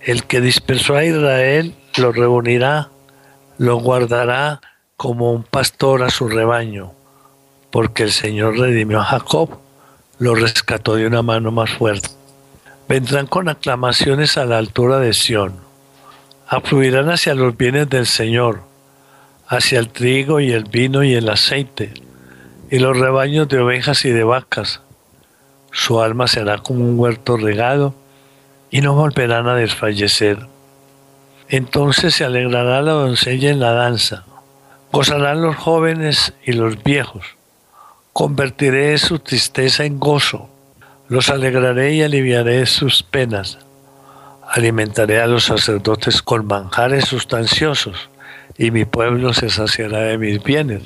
El 0.00 0.24
que 0.24 0.40
dispersó 0.40 0.96
a 0.96 1.04
Israel 1.04 1.74
lo 1.96 2.12
reunirá, 2.12 2.88
lo 3.58 3.76
guardará 3.76 4.60
como 4.96 5.32
un 5.32 5.44
pastor 5.44 6.02
a 6.02 6.10
su 6.10 6.28
rebaño, 6.28 6.92
porque 7.70 8.04
el 8.04 8.12
Señor 8.12 8.58
redimió 8.58 9.00
a 9.00 9.04
Jacob 9.04 9.58
lo 10.18 10.34
rescató 10.34 10.96
de 10.96 11.06
una 11.06 11.22
mano 11.22 11.52
más 11.52 11.70
fuerte. 11.70 12.08
Vendrán 12.88 13.26
con 13.26 13.48
aclamaciones 13.48 14.36
a 14.36 14.44
la 14.46 14.58
altura 14.58 14.98
de 14.98 15.12
Sión, 15.12 15.54
afluirán 16.48 17.10
hacia 17.10 17.34
los 17.34 17.56
bienes 17.56 17.88
del 17.88 18.06
Señor, 18.06 18.62
hacia 19.46 19.78
el 19.78 19.90
trigo 19.90 20.40
y 20.40 20.52
el 20.52 20.64
vino 20.64 21.04
y 21.04 21.14
el 21.14 21.28
aceite, 21.28 21.94
y 22.70 22.78
los 22.78 22.98
rebaños 22.98 23.48
de 23.48 23.60
ovejas 23.60 24.04
y 24.04 24.10
de 24.10 24.24
vacas. 24.24 24.80
Su 25.70 26.00
alma 26.00 26.26
será 26.26 26.58
como 26.58 26.84
un 26.84 26.98
huerto 26.98 27.36
regado, 27.36 27.94
y 28.70 28.80
no 28.80 28.94
volverán 28.94 29.46
a 29.48 29.54
desfallecer. 29.54 30.38
Entonces 31.48 32.14
se 32.14 32.24
alegrará 32.24 32.82
la 32.82 32.92
doncella 32.92 33.50
en 33.50 33.60
la 33.60 33.72
danza, 33.72 34.24
gozarán 34.90 35.42
los 35.42 35.56
jóvenes 35.56 36.34
y 36.44 36.52
los 36.52 36.82
viejos 36.82 37.37
Convertiré 38.18 38.98
su 38.98 39.20
tristeza 39.20 39.84
en 39.84 40.00
gozo, 40.00 40.50
los 41.08 41.30
alegraré 41.30 41.94
y 41.94 42.02
aliviaré 42.02 42.66
sus 42.66 43.04
penas. 43.04 43.58
Alimentaré 44.44 45.20
a 45.20 45.28
los 45.28 45.44
sacerdotes 45.44 46.20
con 46.20 46.44
manjares 46.44 47.04
sustanciosos, 47.04 48.10
y 48.58 48.72
mi 48.72 48.84
pueblo 48.84 49.32
se 49.34 49.50
saciará 49.50 50.00
de 50.00 50.18
mis 50.18 50.42
bienes. 50.42 50.82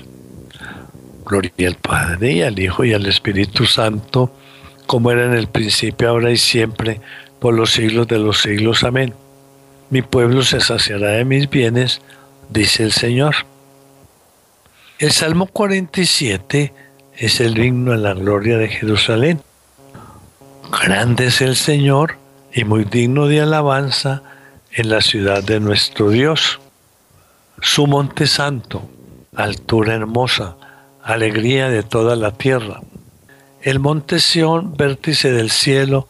Gloria 1.24 1.68
al 1.68 1.76
Padre 1.76 2.32
y 2.32 2.42
al 2.42 2.58
Hijo 2.58 2.84
y 2.84 2.92
al 2.92 3.06
Espíritu 3.06 3.64
Santo, 3.64 4.30
como 4.86 5.10
era 5.10 5.24
en 5.24 5.32
el 5.32 5.46
principio, 5.46 6.10
ahora 6.10 6.30
y 6.32 6.36
siempre, 6.36 7.00
por 7.40 7.54
los 7.54 7.72
siglos 7.72 8.08
de 8.08 8.18
los 8.18 8.42
siglos. 8.42 8.84
Amén. 8.84 9.14
Mi 9.88 10.02
pueblo 10.02 10.42
se 10.42 10.60
saciará 10.60 11.12
de 11.12 11.24
mis 11.24 11.48
bienes, 11.48 12.02
dice 12.50 12.82
el 12.82 12.92
Señor. 12.92 13.36
El 14.98 15.12
Salmo 15.12 15.46
47 15.46 16.74
es 17.16 17.40
el 17.40 17.58
himno 17.58 17.92
a 17.92 17.96
la 17.96 18.14
gloria 18.14 18.58
de 18.58 18.68
Jerusalén. 18.68 19.42
Grande 20.84 21.26
es 21.26 21.40
el 21.40 21.56
Señor 21.56 22.16
y 22.52 22.64
muy 22.64 22.84
digno 22.84 23.26
de 23.26 23.40
alabanza 23.40 24.22
en 24.70 24.88
la 24.88 25.00
ciudad 25.00 25.42
de 25.42 25.60
nuestro 25.60 26.10
Dios. 26.10 26.60
Su 27.60 27.86
monte 27.86 28.26
santo, 28.26 28.88
altura 29.36 29.94
hermosa, 29.94 30.56
alegría 31.02 31.68
de 31.68 31.82
toda 31.82 32.16
la 32.16 32.32
tierra. 32.32 32.80
El 33.60 33.78
monte 33.78 34.18
Sión, 34.18 34.76
vértice 34.76 35.30
del 35.30 35.50
cielo, 35.50 36.08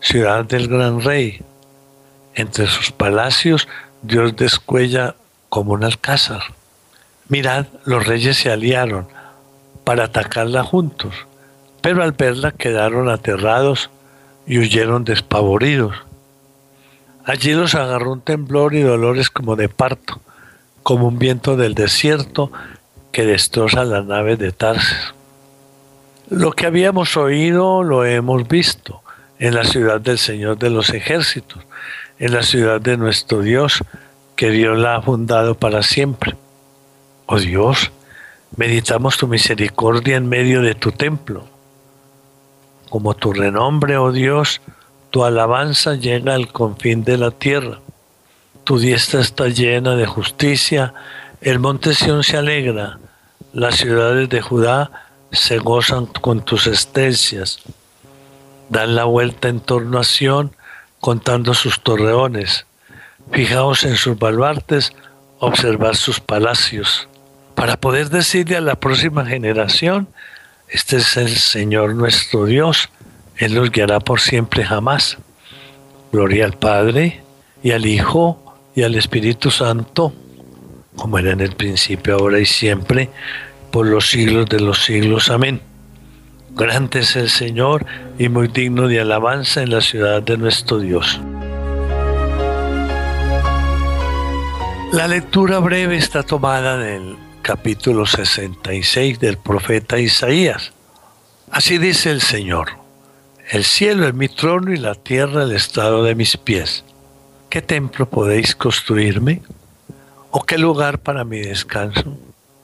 ciudad 0.00 0.44
del 0.44 0.68
gran 0.68 1.00
rey. 1.00 1.42
Entre 2.34 2.66
sus 2.66 2.90
palacios 2.90 3.68
Dios 4.02 4.36
descuella 4.36 5.14
como 5.48 5.72
un 5.72 5.84
alcázar. 5.84 6.42
Mirad, 7.28 7.66
los 7.84 8.06
reyes 8.06 8.38
se 8.38 8.50
aliaron 8.50 9.06
para 9.90 10.04
atacarla 10.04 10.62
juntos, 10.62 11.12
pero 11.80 12.04
al 12.04 12.12
verla 12.12 12.52
quedaron 12.52 13.08
aterrados 13.08 13.90
y 14.46 14.60
huyeron 14.60 15.02
despavoridos. 15.02 15.96
Allí 17.24 17.54
los 17.54 17.74
agarró 17.74 18.12
un 18.12 18.20
temblor 18.20 18.76
y 18.76 18.82
dolores 18.82 19.30
como 19.30 19.56
de 19.56 19.68
parto, 19.68 20.20
como 20.84 21.08
un 21.08 21.18
viento 21.18 21.56
del 21.56 21.74
desierto 21.74 22.52
que 23.10 23.26
destroza 23.26 23.84
las 23.84 24.04
naves 24.04 24.38
de 24.38 24.52
Tarsis. 24.52 25.12
Lo 26.28 26.52
que 26.52 26.66
habíamos 26.66 27.16
oído 27.16 27.82
lo 27.82 28.04
hemos 28.04 28.46
visto 28.46 29.02
en 29.40 29.56
la 29.56 29.64
ciudad 29.64 30.00
del 30.00 30.18
Señor 30.18 30.56
de 30.56 30.70
los 30.70 30.90
ejércitos, 30.90 31.64
en 32.20 32.32
la 32.32 32.44
ciudad 32.44 32.80
de 32.80 32.96
nuestro 32.96 33.40
Dios, 33.40 33.82
que 34.36 34.50
Dios 34.52 34.78
la 34.78 34.94
ha 34.94 35.02
fundado 35.02 35.56
para 35.56 35.82
siempre. 35.82 36.36
Oh 37.26 37.40
Dios, 37.40 37.90
Meditamos 38.56 39.16
tu 39.16 39.28
misericordia 39.28 40.16
en 40.16 40.28
medio 40.28 40.60
de 40.60 40.74
tu 40.74 40.90
templo. 40.90 41.44
Como 42.88 43.14
tu 43.14 43.32
renombre, 43.32 43.96
oh 43.96 44.10
Dios, 44.10 44.60
tu 45.10 45.24
alabanza 45.24 45.94
llega 45.94 46.34
al 46.34 46.52
confín 46.52 47.04
de 47.04 47.16
la 47.16 47.30
tierra. 47.30 47.78
Tu 48.64 48.80
diestra 48.80 49.20
está 49.20 49.46
llena 49.46 49.94
de 49.94 50.06
justicia, 50.06 50.94
el 51.40 51.60
monte 51.60 51.94
Sión 51.94 52.24
se 52.24 52.36
alegra, 52.38 52.98
las 53.52 53.76
ciudades 53.76 54.28
de 54.28 54.40
Judá 54.42 54.90
se 55.30 55.58
gozan 55.58 56.06
con 56.06 56.44
tus 56.44 56.66
estencias. 56.66 57.60
Dan 58.68 58.96
la 58.96 59.04
vuelta 59.04 59.48
en 59.48 59.60
torno 59.60 60.00
a 60.00 60.04
Sión 60.04 60.56
contando 61.00 61.54
sus 61.54 61.80
torreones. 61.80 62.66
Fijaos 63.30 63.84
en 63.84 63.96
sus 63.96 64.18
baluartes, 64.18 64.92
observad 65.38 65.94
sus 65.94 66.18
palacios 66.18 67.09
para 67.54 67.76
poder 67.76 68.10
decirle 68.10 68.56
a 68.56 68.60
la 68.60 68.76
próxima 68.76 69.24
generación, 69.26 70.08
este 70.68 70.96
es 70.96 71.16
el 71.16 71.30
Señor 71.30 71.94
nuestro 71.94 72.46
Dios, 72.46 72.90
Él 73.36 73.54
los 73.54 73.70
guiará 73.70 74.00
por 74.00 74.20
siempre 74.20 74.64
jamás. 74.64 75.18
Gloria 76.12 76.44
al 76.44 76.52
Padre 76.52 77.22
y 77.62 77.72
al 77.72 77.86
Hijo 77.86 78.56
y 78.74 78.82
al 78.82 78.94
Espíritu 78.94 79.50
Santo, 79.50 80.12
como 80.96 81.18
era 81.18 81.32
en 81.32 81.40
el 81.40 81.56
principio, 81.56 82.14
ahora 82.14 82.38
y 82.38 82.46
siempre, 82.46 83.10
por 83.70 83.86
los 83.86 84.10
siglos 84.10 84.48
de 84.48 84.60
los 84.60 84.84
siglos. 84.84 85.30
Amén. 85.30 85.60
Grande 86.50 87.00
es 87.00 87.16
el 87.16 87.30
Señor 87.30 87.86
y 88.18 88.28
muy 88.28 88.48
digno 88.48 88.88
de 88.88 89.00
alabanza 89.00 89.62
en 89.62 89.70
la 89.70 89.80
ciudad 89.80 90.22
de 90.22 90.36
nuestro 90.36 90.78
Dios. 90.78 91.20
La 94.92 95.06
lectura 95.06 95.60
breve 95.60 95.96
está 95.96 96.24
tomada 96.24 96.76
del 96.76 97.16
capítulo 97.42 98.06
66 98.06 99.18
del 99.18 99.38
profeta 99.38 99.98
Isaías. 99.98 100.72
Así 101.50 101.78
dice 101.78 102.10
el 102.10 102.20
Señor, 102.20 102.68
el 103.50 103.64
cielo 103.64 104.06
es 104.06 104.14
mi 104.14 104.28
trono 104.28 104.72
y 104.72 104.76
la 104.76 104.94
tierra 104.94 105.42
el 105.42 105.52
estado 105.52 106.04
de 106.04 106.14
mis 106.14 106.36
pies. 106.36 106.84
¿Qué 107.48 107.62
templo 107.62 108.08
podéis 108.08 108.54
construirme? 108.54 109.42
¿O 110.30 110.44
qué 110.44 110.58
lugar 110.58 111.00
para 111.00 111.24
mi 111.24 111.40
descanso? 111.40 112.16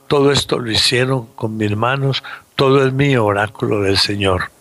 Todo 0.06 0.30
esto 0.30 0.58
lo 0.58 0.70
hicieron 0.70 1.26
con 1.34 1.56
mis 1.56 1.76
manos, 1.76 2.22
todo 2.54 2.86
es 2.86 2.92
mi 2.92 3.16
oráculo 3.16 3.82
del 3.82 3.98
Señor. 3.98 4.52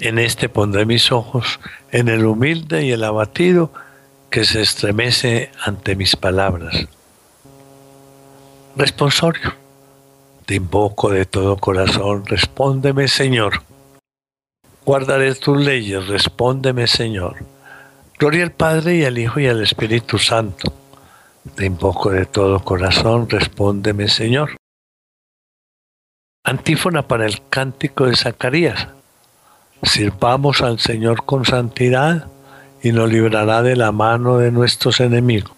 En 0.00 0.18
este 0.18 0.48
pondré 0.48 0.84
mis 0.84 1.12
ojos, 1.12 1.60
en 1.92 2.08
el 2.08 2.24
humilde 2.26 2.84
y 2.84 2.90
el 2.90 3.04
abatido 3.04 3.72
que 4.30 4.44
se 4.44 4.62
estremece 4.62 5.52
ante 5.64 5.94
mis 5.94 6.16
palabras. 6.16 6.88
Responsorio. 8.78 9.54
Te 10.46 10.54
invoco 10.54 11.10
de 11.10 11.26
todo 11.26 11.56
corazón, 11.56 12.24
respóndeme 12.26 13.08
Señor. 13.08 13.62
Guardaré 14.86 15.34
tus 15.34 15.58
leyes, 15.58 16.06
respóndeme 16.06 16.86
Señor. 16.86 17.44
Gloria 18.20 18.44
al 18.44 18.52
Padre 18.52 18.98
y 18.98 19.04
al 19.04 19.18
Hijo 19.18 19.40
y 19.40 19.48
al 19.48 19.64
Espíritu 19.64 20.18
Santo 20.18 20.72
te 21.56 21.66
invoco 21.66 22.10
de 22.10 22.24
todo 22.26 22.60
corazón, 22.60 23.28
respóndeme 23.28 24.06
Señor. 24.06 24.56
Antífona 26.44 27.02
para 27.08 27.26
el 27.26 27.48
cántico 27.48 28.06
de 28.06 28.14
Zacarías. 28.14 28.86
Sirvamos 29.82 30.62
al 30.62 30.78
Señor 30.78 31.24
con 31.24 31.44
santidad 31.44 32.28
y 32.80 32.92
nos 32.92 33.10
librará 33.10 33.62
de 33.62 33.74
la 33.74 33.90
mano 33.90 34.38
de 34.38 34.52
nuestros 34.52 35.00
enemigos. 35.00 35.57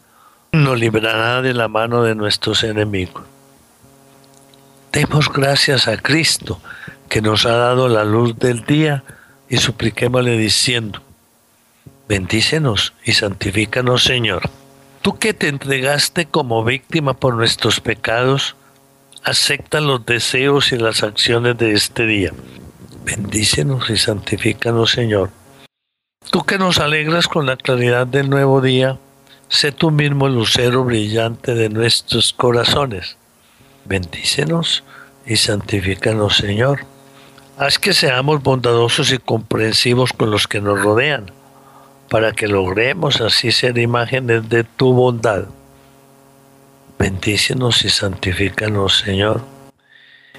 nos 0.51 0.79
librará 0.79 1.41
de 1.41 1.53
la 1.53 1.67
mano 1.67 2.03
de 2.03 2.15
nuestros 2.15 2.63
enemigos. 2.63 3.23
Demos 4.91 5.31
gracias 5.31 5.87
a 5.87 5.97
Cristo, 5.97 6.59
que 7.07 7.21
nos 7.21 7.45
ha 7.45 7.55
dado 7.55 7.87
la 7.87 8.03
luz 8.03 8.37
del 8.37 8.65
día, 8.65 9.03
y 9.49 9.57
supliquémosle 9.57 10.37
diciendo, 10.37 11.01
Bendícenos 12.07 12.93
y 13.05 13.13
santifícanos, 13.13 14.03
Señor. 14.03 14.49
Tú 15.01 15.17
que 15.17 15.33
te 15.33 15.47
entregaste 15.47 16.25
como 16.25 16.63
víctima 16.65 17.13
por 17.13 17.35
nuestros 17.35 17.79
pecados, 17.79 18.55
acepta 19.23 19.79
los 19.79 20.05
deseos 20.05 20.73
y 20.73 20.77
las 20.77 21.03
acciones 21.03 21.57
de 21.57 21.71
este 21.71 22.05
día. 22.05 22.33
Bendícenos 23.05 23.89
y 23.89 23.97
santifícanos, 23.97 24.91
Señor. 24.91 25.31
Tú 26.29 26.43
que 26.43 26.57
nos 26.57 26.79
alegras 26.79 27.27
con 27.27 27.45
la 27.45 27.55
claridad 27.55 28.05
del 28.05 28.29
nuevo 28.29 28.61
día, 28.61 28.97
sé 29.51 29.73
tú 29.73 29.91
mismo 29.91 30.27
el 30.27 30.35
lucero 30.35 30.85
brillante 30.85 31.53
de 31.53 31.67
nuestros 31.67 32.31
corazones. 32.31 33.17
Bendícenos 33.83 34.83
y 35.25 35.35
santifícanos, 35.35 36.37
Señor. 36.37 36.85
Haz 37.57 37.77
que 37.77 37.93
seamos 37.93 38.41
bondadosos 38.41 39.11
y 39.11 39.17
comprensivos 39.17 40.13
con 40.13 40.31
los 40.31 40.47
que 40.47 40.61
nos 40.61 40.81
rodean 40.81 41.31
para 42.09 42.31
que 42.31 42.47
logremos 42.47 43.19
así 43.19 43.51
ser 43.51 43.77
imágenes 43.77 44.47
de 44.47 44.63
tu 44.63 44.93
bondad. 44.93 45.45
Bendícenos 46.97 47.83
y 47.83 47.89
santifícanos, 47.89 48.99
Señor. 48.99 49.41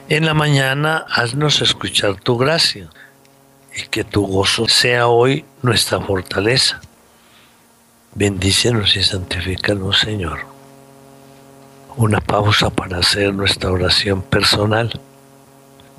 En 0.09 0.25
la 0.25 0.33
mañana 0.33 1.05
haznos 1.11 1.61
escuchar 1.61 2.16
tu 2.16 2.38
gracia 2.38 2.88
y 3.77 3.83
que 3.88 4.05
tu 4.05 4.27
gozo 4.27 4.68
sea 4.68 5.09
hoy 5.09 5.44
nuestra 5.61 6.01
fortaleza. 6.01 6.81
Bendícenos 8.14 8.94
y 8.96 9.03
santifícanos, 9.03 10.01
Señor. 10.01 10.40
Una 11.96 12.20
pausa 12.20 12.68
para 12.68 12.98
hacer 12.98 13.33
nuestra 13.33 13.72
oración 13.72 14.20
personal, 14.20 15.01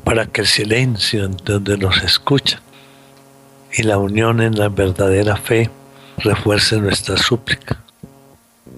para 0.04 0.28
que 0.28 0.42
el 0.42 0.48
silencio 0.48 1.26
en 1.26 1.36
donde 1.38 1.76
nos 1.76 2.04
escucha 2.04 2.62
y 3.72 3.82
la 3.82 3.98
unión 3.98 4.42
en 4.42 4.60
la 4.60 4.70
verdadera 4.70 5.38
fe 5.38 5.72
refuerce 6.18 6.78
nuestra 6.78 7.18
súplica. 7.18 7.82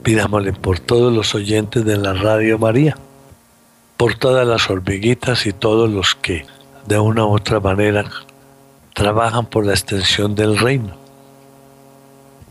Pidámosle 0.01 0.53
por 0.53 0.79
todos 0.79 1.11
los 1.11 1.35
oyentes 1.35 1.83
de 1.83 1.97
la 1.97 2.13
Radio 2.13 2.57
María, 2.57 2.95
por 3.97 4.15
todas 4.15 4.47
las 4.47 4.69
hormiguitas 4.69 5.45
y 5.45 5.51
todos 5.51 5.89
los 5.89 6.15
que 6.15 6.45
de 6.85 6.99
una 6.99 7.25
u 7.25 7.35
otra 7.35 7.59
manera 7.59 8.05
trabajan 8.93 9.45
por 9.45 9.65
la 9.65 9.73
extensión 9.73 10.35
del 10.35 10.57
reino. 10.57 11.04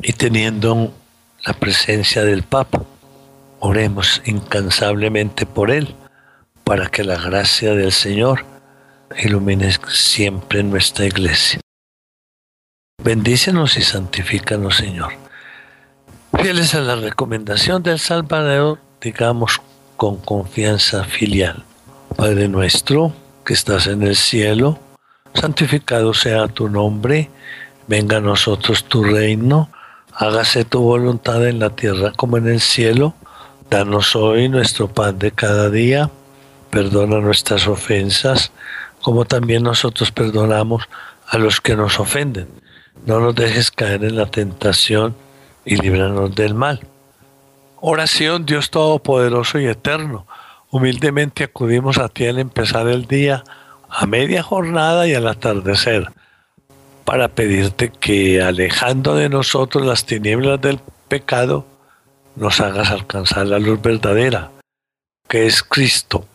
Y 0.07 0.13
teniendo 0.13 0.93
la 1.47 1.55
presencia 1.55 2.25
del 2.25 2.43
Papa, 2.43 2.83
oremos 3.59 4.21
incansablemente 4.27 5.47
por 5.47 5.71
él, 5.71 5.95
para 6.63 6.89
que 6.89 7.05
la 7.05 7.17
gracia 7.17 7.75
del 7.75 7.91
Señor 7.91 8.45
ilumine 9.17 9.75
siempre 9.89 10.63
nuestra 10.63 11.07
iglesia. 11.07 11.59
Bendícenos 13.03 13.79
y 13.79 13.83
santifícanos, 13.83 14.77
Señor. 14.77 15.15
Fieles 16.39 16.75
a 16.75 16.81
la 16.81 16.97
recomendación 16.97 17.83
del 17.83 17.99
Salvador, 17.99 18.81
digamos 19.01 19.63
con 19.97 20.19
confianza 20.19 21.05
filial. 21.05 21.65
Padre 22.15 22.49
nuestro, 22.49 23.15
que 23.47 23.55
estás 23.55 23.87
en 23.87 24.03
el 24.03 24.17
cielo, 24.17 24.79
santificado 25.33 26.13
sea 26.13 26.47
tu 26.49 26.69
nombre, 26.69 27.31
venga 27.87 28.19
a 28.19 28.21
nosotros 28.21 28.85
tu 28.85 29.03
reino, 29.03 29.71
hágase 30.17 30.65
tu 30.65 30.81
voluntad 30.81 31.47
en 31.47 31.59
la 31.59 31.71
tierra 31.71 32.13
como 32.17 32.37
en 32.37 32.49
el 32.49 32.61
cielo. 32.61 33.15
Danos 33.71 34.15
hoy 34.15 34.49
nuestro 34.49 34.89
pan 34.89 35.19
de 35.19 35.33
cada 35.33 35.71
día, 35.71 36.11
perdona 36.71 37.21
nuestras 37.21 37.67
ofensas, 37.67 38.53
como 39.01 39.25
también 39.25 39.63
nosotros 39.63 40.13
perdonamos 40.13 40.89
a 41.27 41.39
los 41.39 41.61
que 41.61 41.77
nos 41.77 41.99
ofenden 41.99 42.49
no 43.07 43.21
nos 43.21 43.35
dejes 43.35 43.71
caer 43.71 44.05
en 44.05 44.17
la 44.17 44.27
tentación 44.27 45.15
y 45.65 45.77
líbranos 45.77 46.35
del 46.35 46.55
mal. 46.55 46.81
Oración, 47.81 48.47
Dios 48.47 48.71
Todopoderoso 48.71 49.59
y 49.59 49.67
Eterno. 49.67 50.27
Humildemente 50.71 51.45
acudimos 51.45 51.99
a 51.99 52.09
ti 52.09 52.27
al 52.27 52.39
empezar 52.39 52.89
el 52.89 53.07
día, 53.07 53.45
a 53.91 54.07
media 54.07 54.43
jornada 54.43 55.07
y 55.07 55.15
al 55.15 55.29
atardecer, 55.29 56.11
para 57.05 57.29
pedirte 57.29 57.91
que, 57.91 58.43
alejando 58.43 59.15
de 59.15 59.29
nosotros 59.29 59.85
las 59.85 60.07
tinieblas 60.07 60.61
del 60.61 60.81
pecado, 61.09 61.67
nos 62.37 62.61
hagas 62.61 62.91
alcanzar 62.91 63.47
la 63.47 63.59
luz 63.59 63.81
verdadera, 63.81 64.51
que 65.29 65.47
es 65.47 65.63
Cristo, 65.63 66.27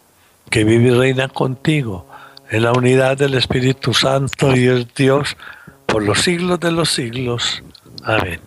que 0.49 0.63
vive 0.63 0.89
y 0.89 0.91
reina 0.91 1.27
contigo 1.27 2.08
en 2.49 2.63
la 2.63 2.71
unidad 2.71 3.17
del 3.17 3.36
Espíritu 3.36 3.93
Santo 3.93 4.55
y 4.55 4.67
es 4.67 4.93
Dios 4.95 5.36
por 5.86 6.03
los 6.03 6.21
siglos 6.21 6.60
de 6.60 6.71
los 6.71 6.89
siglos. 6.89 7.63
Amén. 8.03 8.39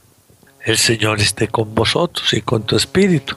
El 0.65 0.79
Señor 0.79 1.21
esté 1.21 1.49
con 1.49 1.75
vosotros 1.75 2.33
y 2.33 2.41
con 2.41 2.65
tu 2.65 2.77
espíritu. 2.77 3.37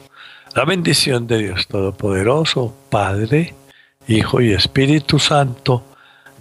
La 0.54 0.64
bendición 0.64 1.28
de 1.28 1.40
Dios 1.40 1.68
Todopoderoso, 1.68 2.74
Padre, 2.90 3.56
Hijo 4.08 4.42
y 4.42 4.54
Espíritu 4.54 5.20
Santo, 5.20 5.84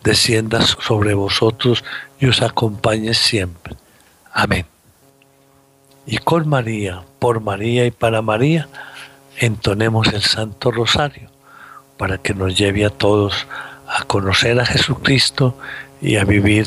descienda 0.04 0.60
sobre 0.60 1.14
vosotros 1.14 1.82
y 2.20 2.26
os 2.26 2.42
acompañe 2.42 3.14
siempre. 3.14 3.74
Amén. 4.32 4.66
Y 6.06 6.18
con 6.18 6.48
María, 6.48 7.02
por 7.18 7.40
María 7.40 7.86
y 7.86 7.90
para 7.90 8.22
María, 8.22 8.68
entonemos 9.38 10.12
el 10.12 10.22
Santo 10.22 10.70
Rosario 10.70 11.30
para 11.96 12.18
que 12.18 12.34
nos 12.34 12.56
lleve 12.56 12.84
a 12.84 12.90
todos 12.90 13.46
a 13.88 14.04
conocer 14.04 14.60
a 14.60 14.66
Jesucristo 14.66 15.56
y 16.00 16.16
a 16.16 16.24
vivir 16.24 16.66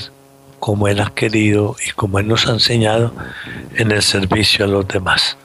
como 0.59 0.87
Él 0.87 0.99
ha 0.99 1.11
querido 1.11 1.75
y 1.85 1.91
como 1.91 2.19
Él 2.19 2.27
nos 2.27 2.47
ha 2.47 2.51
enseñado 2.51 3.13
en 3.75 3.91
el 3.91 4.01
servicio 4.01 4.65
a 4.65 4.67
los 4.67 4.87
demás. 4.87 5.37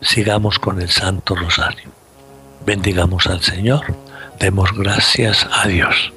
Sigamos 0.00 0.58
con 0.58 0.80
el 0.80 0.88
Santo 0.88 1.34
Rosario. 1.34 1.90
Bendigamos 2.64 3.26
al 3.26 3.42
Señor. 3.42 3.84
Demos 4.40 4.72
gracias 4.72 5.46
a 5.52 5.68
Dios. 5.68 6.12